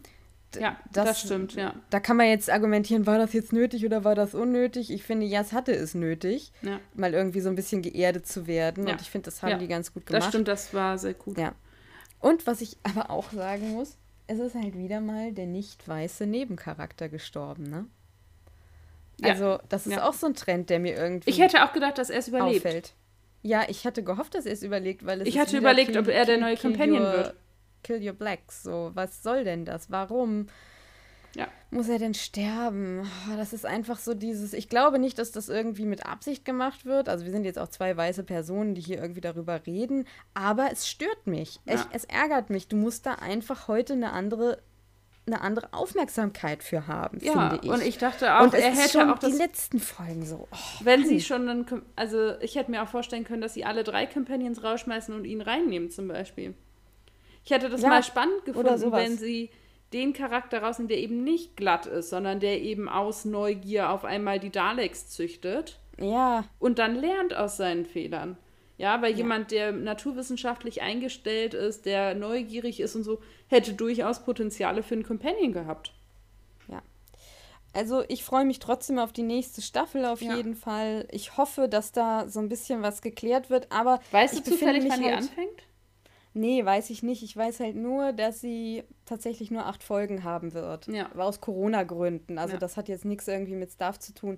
Ja, 0.60 0.78
das, 0.91 1.06
das, 1.06 1.22
stimmt, 1.22 1.54
ja. 1.54 1.76
Da 1.91 2.00
kann 2.00 2.17
man 2.17 2.28
jetzt 2.28 2.50
argumentieren, 2.50 3.06
war 3.06 3.19
das 3.19 3.34
jetzt 3.34 3.54
nötig 3.54 3.86
oder 3.86 4.04
war 4.04 4.15
das 4.15 4.34
unnötig? 4.34 4.91
Ich 4.91 5.04
finde, 5.04 5.28
Jas 5.28 5.54
hatte 5.54 5.74
es 5.74 5.93
nötig, 5.93 6.52
ja. 6.63 6.80
mal 6.95 7.13
irgendwie 7.13 7.39
so 7.39 7.50
ein 7.50 7.56
bisschen 7.56 7.84
geerdet 7.84 8.26
zu 8.26 8.48
werden. 8.48 8.88
Ja. 8.88 8.93
Und 8.93 9.02
ich 9.02 9.12
finde, 9.12 9.26
das 9.26 9.43
haben 9.43 9.52
ja. 9.52 9.58
die 9.60 9.67
ganz 9.67 9.93
gut 9.93 10.08
gemacht. 10.08 10.24
Das 10.24 10.30
stimmt, 10.30 10.48
das 10.48 10.74
war 10.74 10.98
sehr 10.98 11.13
gut. 11.13 11.38
Ja. 11.38 11.54
Und 12.19 12.47
was 12.47 12.62
ich 12.62 12.77
aber 12.84 13.10
auch 13.10 13.32
sagen 13.32 13.71
muss, 13.71 13.97
es 14.27 14.39
ist 14.39 14.55
halt 14.55 14.77
wieder 14.77 15.01
mal 15.01 15.32
der 15.32 15.47
nicht 15.47 15.88
weiße 15.88 16.25
Nebencharakter 16.25 17.10
gestorben, 17.10 17.63
ne? 17.63 17.86
Also, 19.21 19.60
das 19.67 19.86
ist 19.86 19.93
ja. 19.93 20.08
auch 20.08 20.13
so 20.13 20.27
ein 20.27 20.34
Trend, 20.34 20.69
der 20.69 20.79
mir 20.79 20.95
irgendwie. 20.95 21.29
Ich 21.29 21.39
hätte 21.39 21.65
auch 21.65 21.73
gedacht, 21.73 21.97
dass 21.97 22.10
er 22.10 22.19
es 22.19 22.27
überlebt. 22.29 22.65
Auffällt. 22.65 22.93
Ja, 23.41 23.65
ich 23.67 23.86
hatte 23.86 24.03
gehofft, 24.03 24.36
dass 24.36 24.45
er 24.45 24.53
es 24.53 24.63
überlegt, 24.63 25.05
weil 25.05 25.21
es. 25.21 25.27
Ich 25.27 25.39
hatte 25.39 25.58
überlegt, 25.58 25.91
kill, 25.91 25.99
ob 25.99 26.08
er 26.08 26.25
der 26.25 26.38
neue 26.38 26.58
Companion 26.58 27.01
your, 27.01 27.13
wird. 27.13 27.34
Kill 27.84 28.05
Your 28.05 28.13
Blacks. 28.13 28.63
So, 28.63 28.91
was 28.93 29.23
soll 29.23 29.43
denn 29.43 29.65
das? 29.65 29.91
Warum? 29.91 30.47
Ja. 31.36 31.48
Muss 31.72 31.88
er 31.88 32.00
denn 32.00 32.13
sterben? 32.15 33.02
Oh, 33.32 33.38
das 33.38 33.54
ist 33.54 33.65
einfach 33.65 34.00
so 34.00 34.13
dieses. 34.15 34.54
Ich 34.54 34.70
glaube 34.70 34.98
nicht, 35.00 35.20
dass 35.20 35.32
das 35.32 35.48
irgendwie 35.50 35.86
mit 35.86 36.06
Absicht 36.06 36.44
gemacht 36.44 36.86
wird. 36.86 37.08
Also, 37.08 37.26
wir 37.26 37.32
sind 37.32 37.44
jetzt 37.46 37.60
auch 37.60 37.68
zwei 37.68 37.96
weiße 37.96 38.24
Personen, 38.24 38.74
die 38.74 38.82
hier 38.82 39.00
irgendwie 39.00 39.22
darüber 39.22 39.65
reden. 39.68 40.06
Aber 40.34 40.70
es 40.72 40.88
stört 40.89 41.28
mich. 41.28 41.60
Ja. 41.65 41.74
Es, 41.76 41.88
es 41.92 42.06
ärgert 42.06 42.50
mich. 42.50 42.68
Du 42.68 42.76
musst 42.76 43.06
da 43.06 43.13
einfach 43.15 43.68
heute 43.68 43.94
eine 43.94 44.12
andere 44.12 44.60
eine 45.28 45.42
andere 45.42 45.72
Aufmerksamkeit 45.74 46.63
für 46.63 46.88
haben, 46.88 47.20
Ja, 47.22 47.52
finde 47.52 47.60
ich. 47.63 47.70
und 47.72 47.84
ich 47.86 48.00
dachte 48.00 48.34
auch, 48.36 48.42
und 48.46 48.54
es 48.56 48.62
er 48.63 48.72
hätte 48.72 48.89
schon 48.98 49.12
auch 49.12 49.20
das 49.20 49.30
die 49.30 49.38
letzten 49.38 49.80
Folgen 49.80 50.26
so. 50.26 50.48
Oh, 50.52 50.56
Wenn 50.82 51.02
Mann. 51.02 51.10
sie 51.10 51.22
schon 51.22 51.65
Com- 51.68 51.84
also 51.96 52.39
ich 52.39 52.56
hätte 52.56 52.72
mir 52.72 52.82
auch 52.82 52.88
vorstellen 52.88 53.26
können, 53.26 53.42
dass 53.42 53.54
sie 53.54 53.63
alle 53.63 53.84
drei 53.84 54.08
Companions 54.08 54.63
rausschmeißen 54.63 55.13
und 55.13 55.26
ihn 55.26 55.42
reinnehmen 55.42 55.92
zum 55.92 56.08
Beispiel. 56.08 56.56
Ich 57.46 57.52
hätte 57.52 57.70
das 57.70 57.82
Ja, 57.84 57.89
mal 57.89 58.02
spannend 58.02 58.44
gefunden, 58.46 58.92
wenn 58.92 59.18
sie 59.20 59.52
den 59.93 60.13
Charakter 60.13 60.62
rausnehmen, 60.62 60.88
der 60.89 60.99
eben 60.99 61.23
nicht 61.23 61.56
glatt 61.58 61.86
ist, 61.86 62.10
sondern 62.10 62.39
der 62.39 62.62
eben 62.62 62.88
aus 62.89 63.25
Neugier 63.25 63.89
auf 63.89 64.06
einmal 64.06 64.39
die 64.39 64.52
Daleks 64.52 65.10
züchtet 65.10 65.80
ja, 65.99 66.45
und 66.60 66.80
dann 66.80 66.95
lernt 66.95 67.34
aus 67.36 67.58
seinen 67.58 67.86
Fehlern. 67.86 68.38
Ja, 68.78 69.02
weil 69.02 69.13
jemand, 69.13 69.52
der 69.52 69.73
naturwissenschaftlich 69.73 70.82
eingestellt 70.82 71.54
ist, 71.54 71.86
der 71.86 72.15
neugierig 72.15 72.80
ist 72.80 72.95
und 72.95 73.04
so, 73.04 73.19
hätte 73.47 73.73
durchaus 73.73 74.23
Potenziale 74.23 74.84
für 74.84 74.93
einen 74.93 75.04
Companion 75.04 75.52
gehabt. 75.52 75.91
also 77.73 78.04
ich 78.08 78.23
freue 78.23 78.45
mich 78.45 78.58
trotzdem 78.60 78.97
auf 78.97 79.12
die 79.13 79.21
nächste 79.21 79.62
Staffel 79.62 80.06
auf 80.06 80.21
Ja. 80.21 80.36
jeden 80.36 80.56
Fall. 80.56 81.08
Ich 81.12 81.38
hoffe, 81.38 81.67
dass 81.69 81.91
da 81.91 82.28
so 82.28 82.39
ein 82.39 82.49
bisschen 82.49 82.82
was 82.82 83.02
geklärt 83.02 83.49
wird, 83.52 83.71
aber 83.71 83.99
Weißt 84.12 84.39
du 84.39 84.43
zufällig, 84.52 84.86
wann 84.89 84.99
die 85.02 85.06
halt- 85.06 85.17
anfängt? 85.17 85.63
Nee, 86.34 86.63
weiß 86.63 86.89
ich 86.92 87.02
nicht. 87.04 87.24
Ich 87.24 87.36
weiß 87.36 87.60
halt 87.60 87.76
nur, 87.76 88.13
dass 88.13 88.39
sie 88.39 88.84
tatsächlich 89.06 89.50
nur 89.52 89.65
acht 89.65 89.84
Folgen 89.84 90.24
haben 90.24 90.54
wird. 90.54 90.88
Ja. 90.88 91.08
Aber 91.12 91.26
aus 91.26 91.42
Corona-Gründen. 91.42 92.38
Also 92.38 92.54
Ja. 92.54 92.60
das 92.60 92.78
hat 92.78 92.88
jetzt 92.88 93.06
nichts 93.06 93.28
irgendwie 93.28 93.56
mit 93.56 93.72
Staff 93.72 94.00
zu 94.00 94.13
tun. 94.13 94.38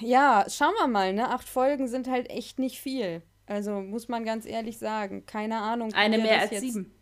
Ja, 0.00 0.46
schauen 0.48 0.74
wir 0.78 0.86
mal, 0.86 1.12
ne? 1.12 1.28
Acht 1.30 1.48
Folgen 1.48 1.88
sind 1.88 2.08
halt 2.08 2.30
echt 2.30 2.58
nicht 2.58 2.78
viel. 2.80 3.22
Also 3.46 3.80
muss 3.80 4.08
man 4.08 4.24
ganz 4.24 4.46
ehrlich 4.46 4.78
sagen. 4.78 5.24
Keine 5.26 5.58
Ahnung. 5.58 5.92
Eine 5.94 6.18
mehr 6.18 6.40
als 6.40 6.50
jetzt, 6.50 6.60
sieben. 6.62 6.92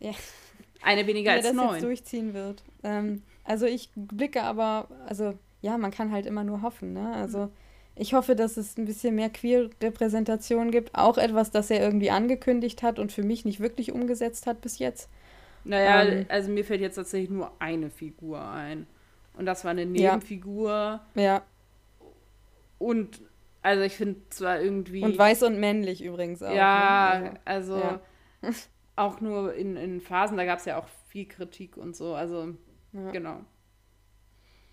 Ja. 0.00 0.12
Eine 0.82 1.06
weniger 1.06 1.30
er 1.30 1.36
als 1.36 1.46
das 1.46 1.54
jetzt 1.54 1.62
neun. 1.64 1.80
durchziehen 1.80 2.34
wird. 2.34 2.62
Ähm, 2.82 3.22
also 3.44 3.66
ich 3.66 3.90
blicke 3.94 4.42
aber, 4.42 4.88
also 5.06 5.34
ja, 5.62 5.78
man 5.78 5.90
kann 5.90 6.12
halt 6.12 6.26
immer 6.26 6.44
nur 6.44 6.62
hoffen, 6.62 6.92
ne? 6.92 7.12
Also 7.14 7.50
ich 7.96 8.14
hoffe, 8.14 8.34
dass 8.34 8.56
es 8.56 8.76
ein 8.76 8.84
bisschen 8.86 9.14
mehr 9.14 9.30
Queer-Repräsentation 9.30 10.70
gibt. 10.70 10.94
Auch 10.94 11.16
etwas, 11.18 11.50
das 11.50 11.70
er 11.70 11.80
irgendwie 11.80 12.10
angekündigt 12.10 12.82
hat 12.82 12.98
und 12.98 13.12
für 13.12 13.22
mich 13.22 13.44
nicht 13.44 13.60
wirklich 13.60 13.92
umgesetzt 13.92 14.46
hat 14.46 14.60
bis 14.60 14.78
jetzt. 14.78 15.08
Naja, 15.64 16.02
Ähm. 16.02 16.26
also 16.28 16.50
mir 16.50 16.64
fällt 16.64 16.80
jetzt 16.80 16.96
tatsächlich 16.96 17.30
nur 17.30 17.52
eine 17.58 17.90
Figur 17.90 18.40
ein. 18.46 18.86
Und 19.36 19.46
das 19.46 19.64
war 19.64 19.70
eine 19.72 19.82
Ja. 19.82 20.12
Nebenfigur. 20.14 21.00
Ja. 21.14 21.42
Und 22.78 23.20
also 23.62 23.82
ich 23.82 23.94
finde 23.94 24.20
zwar 24.30 24.60
irgendwie. 24.60 25.02
Und 25.02 25.16
weiß 25.16 25.42
und 25.44 25.58
männlich 25.58 26.02
übrigens 26.02 26.42
auch. 26.42 26.54
ja, 26.54 27.18
Ne? 27.20 27.34
also 27.44 27.78
ja. 27.78 28.00
auch 28.96 29.20
nur 29.20 29.54
in, 29.54 29.76
in 29.76 30.00
Phasen, 30.00 30.36
da 30.36 30.44
gab 30.44 30.58
es 30.58 30.66
ja 30.66 30.78
auch 30.78 30.86
viel 31.08 31.26
Kritik 31.26 31.76
und 31.76 31.96
so. 31.96 32.14
Also, 32.14 32.54
Ja. 32.92 33.10
genau. 33.10 33.40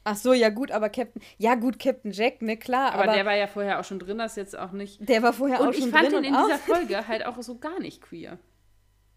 Ach 0.03 0.15
so, 0.15 0.33
ja 0.33 0.49
gut, 0.49 0.71
aber 0.71 0.89
Captain, 0.89 1.21
ja 1.37 1.55
gut, 1.55 1.77
Captain 1.77 2.11
Jack, 2.11 2.41
ne 2.41 2.57
klar, 2.57 2.93
Aber, 2.93 3.03
aber, 3.03 3.13
der 3.13 3.25
war 3.25 3.35
ja 3.35 3.47
vorher 3.47 3.79
auch 3.79 3.83
schon 3.83 3.99
drin, 3.99 4.17
das 4.17 4.35
jetzt 4.35 4.57
auch 4.57 4.71
nicht. 4.71 5.07
der 5.07 5.21
war 5.21 5.33
vorher 5.33 5.61
auch 5.61 5.67
Und 5.67 5.75
ich 5.75 5.81
schon 5.81 5.91
fand 5.91 6.11
drin 6.11 6.23
ihn 6.23 6.33
in 6.33 6.35
und 6.35 6.45
dieser 6.45 6.57
Folge 6.57 7.07
halt 7.07 7.25
auch 7.25 7.41
so 7.41 7.57
gar 7.57 7.79
nicht 7.79 8.01
queer. 8.01 8.39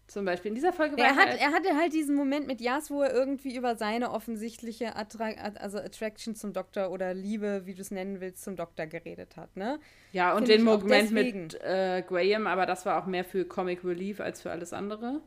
Zum 0.07 0.23
Beispiel. 0.23 0.49
In 0.49 0.55
dieser 0.55 0.71
Folge 0.71 0.97
war 0.97 1.03
er, 1.03 1.15
hat, 1.15 1.29
halt, 1.29 1.41
er 1.41 1.51
hatte 1.51 1.75
halt 1.75 1.93
diesen 1.93 2.15
Moment 2.15 2.45
mit 2.45 2.61
Jas, 2.61 2.91
wo 2.91 3.01
er 3.01 3.11
irgendwie 3.11 3.55
über 3.55 3.75
seine 3.75 4.11
offensichtliche 4.11 4.95
Attra 4.95 5.31
also 5.55 5.79
Attraction 5.79 6.35
zum 6.35 6.53
Doktor 6.53 6.91
oder 6.91 7.15
Liebe, 7.15 7.63
wie 7.65 7.73
du 7.73 7.81
es 7.81 7.89
nennen 7.89 8.21
willst, 8.21 8.43
zum 8.43 8.55
Doktor 8.55 8.85
geredet 8.85 9.35
hat, 9.35 9.57
ne? 9.57 9.79
Ja, 10.11 10.33
und 10.33 10.45
Finde 10.47 10.57
den 10.57 10.63
Moment 10.63 11.11
mit 11.11 11.55
äh, 11.63 12.03
Graham, 12.07 12.45
aber 12.45 12.67
das 12.67 12.85
war 12.85 13.01
auch 13.01 13.07
mehr 13.07 13.25
für 13.25 13.45
Comic 13.45 13.83
Relief 13.83 14.19
als 14.19 14.43
für 14.43 14.51
alles 14.51 14.73
andere. 14.73 15.21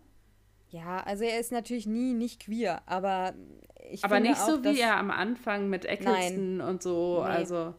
Ja, 0.70 1.00
also 1.00 1.24
er 1.24 1.40
ist 1.40 1.50
natürlich 1.50 1.86
nie 1.86 2.12
nicht 2.12 2.44
queer, 2.44 2.82
aber 2.86 3.34
ich 3.90 4.04
aber 4.04 4.20
nicht 4.20 4.36
so 4.36 4.54
auch, 4.56 4.62
dass, 4.62 4.76
wie 4.76 4.80
er 4.80 4.96
am 4.96 5.10
Anfang 5.10 5.68
mit 5.68 5.84
Eccleston 5.84 6.60
und 6.60 6.82
so. 6.82 7.22
Nee. 7.24 7.30
Also, 7.30 7.74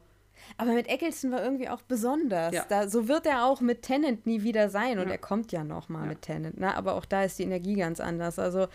Aber 0.58 0.72
mit 0.74 0.88
Eccleston 0.88 1.32
war 1.32 1.44
irgendwie 1.44 1.70
auch 1.70 1.82
besonders. 1.82 2.54
Ja. 2.54 2.66
Da, 2.68 2.88
so 2.90 3.08
wird 3.08 3.26
er 3.26 3.46
auch 3.46 3.62
mit 3.62 3.82
Tennant 3.84 4.26
nie 4.26 4.44
wieder 4.44 4.70
sein 4.70 5.00
und 5.00 5.08
Ja. 5.08 5.14
er 5.14 5.18
kommt 5.18 5.52
ja 5.52 5.64
noch 5.64 5.90
mal 5.90 6.02
Ja. 6.04 6.08
mit 6.10 6.22
Tennant, 6.22 6.60
ne? 6.60 6.76
Aber 6.76 6.96
auch 6.96 7.06
da 7.06 7.24
ist 7.24 7.38
die 7.40 7.44
Energie 7.44 7.76
ganz 7.76 8.00
anders. 8.00 8.40
Also 8.40 8.68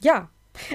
ja, 0.00 0.28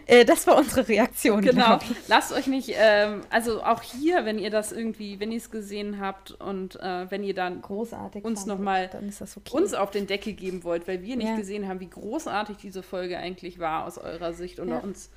äh, 0.05 0.25
das 0.25 0.45
war 0.47 0.57
unsere 0.57 0.87
Reaktion. 0.87 1.41
Genau. 1.41 1.79
Lasst 2.07 2.31
euch 2.33 2.47
nicht, 2.47 2.71
ähm, 2.75 3.21
also 3.29 3.63
auch 3.63 3.81
hier, 3.81 4.25
wenn 4.25 4.39
ihr 4.39 4.49
das 4.49 4.71
irgendwie, 4.71 5.19
wenn 5.19 5.31
ihr 5.31 5.37
es 5.37 5.51
gesehen 5.51 5.99
habt 5.99 6.31
und 6.31 6.75
äh, 6.79 7.09
wenn 7.11 7.23
ihr 7.23 7.33
dann 7.33 7.61
Großartig. 7.61 8.23
Uns 8.23 8.41
fandet, 8.41 8.57
noch 8.57 8.63
mal 8.63 8.87
Dann 8.89 9.07
ist 9.09 9.21
das 9.21 9.37
okay. 9.37 9.55
uns 9.55 9.73
auf 9.73 9.91
den 9.91 10.07
Deckel 10.07 10.33
geben 10.33 10.63
wollt, 10.63 10.87
weil 10.87 11.01
wir 11.03 11.15
nicht 11.15 11.27
Ja. 11.29 11.35
gesehen 11.35 11.67
haben, 11.67 11.79
wie 11.79 11.89
großartig 11.89 12.57
diese 12.57 12.83
Folge 12.83 13.17
eigentlich 13.17 13.59
war 13.59 13.85
aus 13.85 13.97
eurer 13.97 14.33
Sicht 14.33 14.59
und 14.59 14.69
Ja. 14.69 14.79
uns 14.79 15.09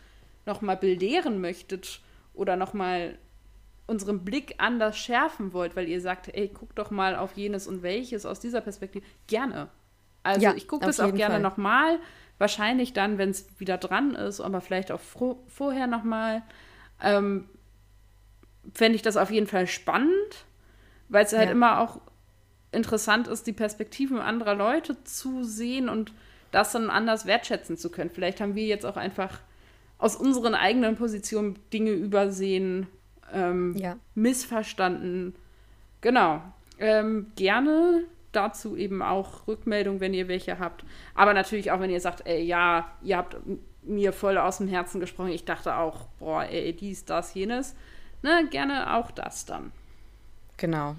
nochmal 0.47 0.77
belehren 0.77 1.41
möchtet 1.41 2.01
oder 2.35 2.57
nochmal 2.57 3.19
unseren 3.89 4.25
Blick 4.25 4.55
anders 4.59 4.97
schärfen 4.99 5.53
wollt, 5.53 5.77
weil 5.77 5.89
ihr 5.89 6.01
sagt, 6.01 6.29
ey, 6.35 6.51
guck 6.53 6.75
doch 6.75 6.91
mal 6.91 7.15
auf 7.17 7.37
jenes 7.37 7.67
und 7.67 7.83
welches 7.83 8.27
aus 8.27 8.41
dieser 8.41 8.61
Perspektive. 8.61 9.05
Gerne. 9.29 9.69
Also 10.27 10.45
Ja, 10.45 10.55
ich 10.55 10.69
gucke 10.69 10.85
das 10.85 11.01
auch 11.01 11.15
gerne 11.15 11.41
nochmal. 11.41 11.99
Wahrscheinlich 12.39 12.93
dann, 12.93 13.17
wenn 13.19 13.31
es 13.31 13.47
wieder 13.59 13.79
dran 13.79 14.15
ist, 14.15 14.41
aber 14.41 14.61
vielleicht 14.61 14.93
auch 14.93 15.01
vorher 15.01 15.87
nochmal. 15.87 16.43
Ähm, 17.03 17.49
Fände 18.75 18.97
ich 18.97 19.03
das 19.03 19.17
auf 19.17 19.31
jeden 19.31 19.47
Fall 19.47 19.67
spannend, 19.67 20.45
weil 21.09 21.25
es 21.25 21.33
halt 21.33 21.47
Ja. 21.47 21.53
immer 21.53 21.81
auch 21.81 22.01
interessant 22.73 23.29
ist, 23.29 23.47
die 23.47 23.53
Perspektiven 23.53 24.19
anderer 24.19 24.55
Leute 24.55 25.03
zu 25.05 25.45
sehen 25.45 25.89
und 25.89 26.13
das 26.51 26.73
dann 26.73 26.91
anders 26.91 27.27
wertschätzen 27.27 27.77
zu 27.77 27.91
können. 27.91 28.11
Vielleicht 28.11 28.41
haben 28.41 28.55
wir 28.55 28.67
jetzt 28.67 28.85
auch 28.85 28.97
einfach 28.97 29.41
aus 29.99 30.17
unseren 30.17 30.55
eigenen 30.55 30.97
Positionen 30.97 31.59
Dinge 31.73 31.93
übersehen, 31.93 32.87
ähm, 33.33 33.75
Ja. 33.77 33.97
missverstanden. 34.15 35.35
Genau. 36.01 36.43
Ähm, 36.79 37.33
gerne 37.37 38.03
dazu 38.37 38.77
eben 38.77 39.03
auch 39.03 39.47
Rückmeldung, 39.49 40.01
wenn 40.01 40.15
ihr 40.15 40.29
welche 40.29 40.59
habt. 40.59 40.85
Aber 41.15 41.35
natürlich 41.35 41.71
auch, 41.71 41.81
wenn 41.81 41.91
ihr 41.91 42.01
sagt, 42.01 42.27
ey, 42.27 42.43
ja, 42.43 42.91
ihr 43.03 43.17
habt 43.17 43.37
mir 43.83 44.13
voll 44.13 44.39
aus 44.39 44.59
dem 44.59 44.69
Herzen 44.69 45.01
gesprochen. 45.01 45.31
Ich 45.31 45.45
dachte 45.45 45.77
auch, 45.77 46.07
boah, 46.19 46.45
ey, 46.45 46.73
dies, 46.73 47.05
das, 47.05 47.35
jenes. 47.35 47.75
Ne, 48.23 48.47
gerne 48.51 48.97
auch 48.97 49.11
das 49.11 49.47
dann. 49.47 49.73
Genau. 50.57 50.97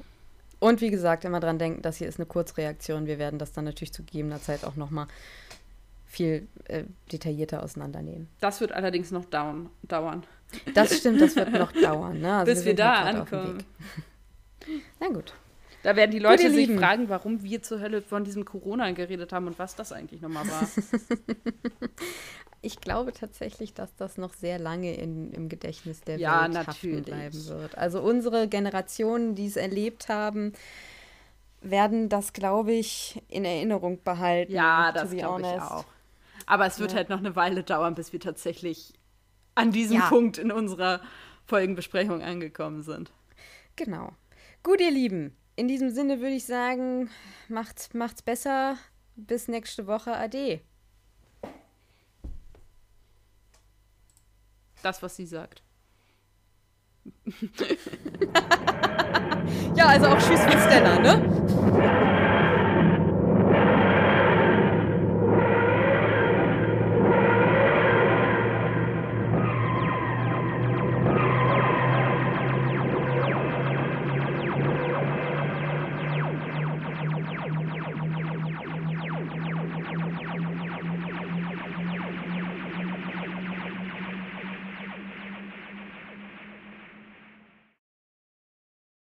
Und 0.60 0.82
wie 0.82 0.90
gesagt, 0.90 1.26
immer 1.26 1.40
dran 1.40 1.60
denken, 1.60 1.82
das 1.82 1.98
hier 1.98 2.08
ist 2.08 2.20
eine 2.20 2.26
Kurzreaktion. 2.26 3.06
Wir 3.06 3.20
werden 3.20 3.38
das 3.38 3.54
dann 3.54 3.66
natürlich 3.66 3.94
zu 3.94 4.04
gegebener 4.04 4.42
Zeit 4.42 4.66
auch 4.66 4.76
noch 4.76 4.90
mal 4.90 5.08
viel 6.08 6.48
äh, 6.66 6.84
detaillierter 7.12 7.62
auseinandernehmen. 7.62 8.28
Das 8.40 8.60
wird 8.62 8.72
allerdings 8.72 9.12
noch 9.12 9.26
down, 9.26 9.70
dauern. 9.84 10.24
Das 10.74 10.98
stimmt, 10.98 11.22
das 11.22 11.36
wird 11.36 11.52
noch 11.54 11.72
dauern. 11.74 12.22
Ne? 12.22 12.38
Also 12.38 12.52
Bis 12.52 12.66
wir 12.66 12.76
da 12.76 13.04
halt 13.04 13.16
dem 13.16 13.22
ankommen. 13.22 13.64
Na 15.00 15.08
gut. 15.10 15.34
Da 15.84 15.96
werden 15.96 16.12
die 16.12 16.20
Leute 16.20 16.50
sich 16.52 16.68
Lieben. 16.68 16.80
fragen, 16.80 17.08
warum 17.10 17.44
wir 17.44 17.62
zur 17.62 17.80
Hölle 17.80 18.02
von 18.02 18.24
diesem 18.24 18.44
Corona 18.46 18.92
geredet 18.92 19.32
haben 19.32 19.48
und 19.48 19.58
was 19.60 19.76
das 19.76 19.92
eigentlich 19.92 20.22
nochmal 20.22 20.46
war. 20.50 20.68
Ich 22.62 22.82
glaube 22.82 23.14
tatsächlich, 23.14 23.76
dass 23.76 23.96
das 23.96 24.18
noch 24.18 24.34
sehr 24.34 24.58
lange 24.58 24.96
in, 24.96 25.32
im 25.32 25.48
Gedächtnis 25.48 26.02
der 26.02 26.18
Ja, 26.18 26.44
Welt 26.44 26.54
natürlich. 26.54 27.06
bleiben 27.06 27.46
wird. 27.48 27.78
Also 27.78 28.02
unsere 28.02 28.48
Generationen, 28.48 29.36
die 29.36 29.46
es 29.46 29.56
erlebt 29.58 30.10
haben, 30.10 30.54
werden 31.62 32.10
das, 32.10 32.34
glaube 32.34 32.74
ich, 32.74 33.22
in 33.30 33.46
Erinnerung 33.46 34.02
behalten. 34.04 34.52
ja, 34.54 34.92
das 34.92 35.12
be 35.12 35.18
glaube 35.18 35.42
ich 35.42 35.48
auch. 35.62 35.86
Aber 36.48 36.66
es 36.66 36.80
wird 36.80 36.92
Ja. 36.92 36.98
halt 36.98 37.10
noch 37.10 37.20
eine 37.20 37.36
Weile 37.36 37.64
dauern, 37.64 37.94
bis 37.94 38.12
wir 38.12 38.20
tatsächlich 38.20 38.94
an 39.54 39.72
diesem 39.72 39.98
Ja. 39.98 40.10
Punkt 40.10 40.40
in 40.40 40.52
unserer 40.52 41.02
Folgenbesprechung 41.46 42.24
angekommen 42.24 42.82
sind. 42.82 43.12
Genau. 43.76 44.14
Gut, 44.64 44.82
ihr 44.82 44.92
Lieben. 44.92 45.38
In 45.58 45.68
diesem 45.68 45.90
Sinne 45.90 46.20
würde 46.20 46.36
ich 46.36 46.46
sagen, 46.46 47.10
macht's, 47.50 47.92
macht's 47.96 48.22
besser. 48.22 48.78
Bis 49.16 49.48
nächste 49.48 49.88
Woche. 49.88 50.16
Ade. 50.16 50.62
Das, 54.84 55.02
was 55.02 55.16
sie 55.16 55.26
sagt. 55.26 55.64
Ja, 59.76 59.88
also 59.88 60.08
auch 60.08 60.18
Tschüss 60.18 60.42
von 60.42 60.60
Stella, 60.60 61.00
ne? 61.00 62.17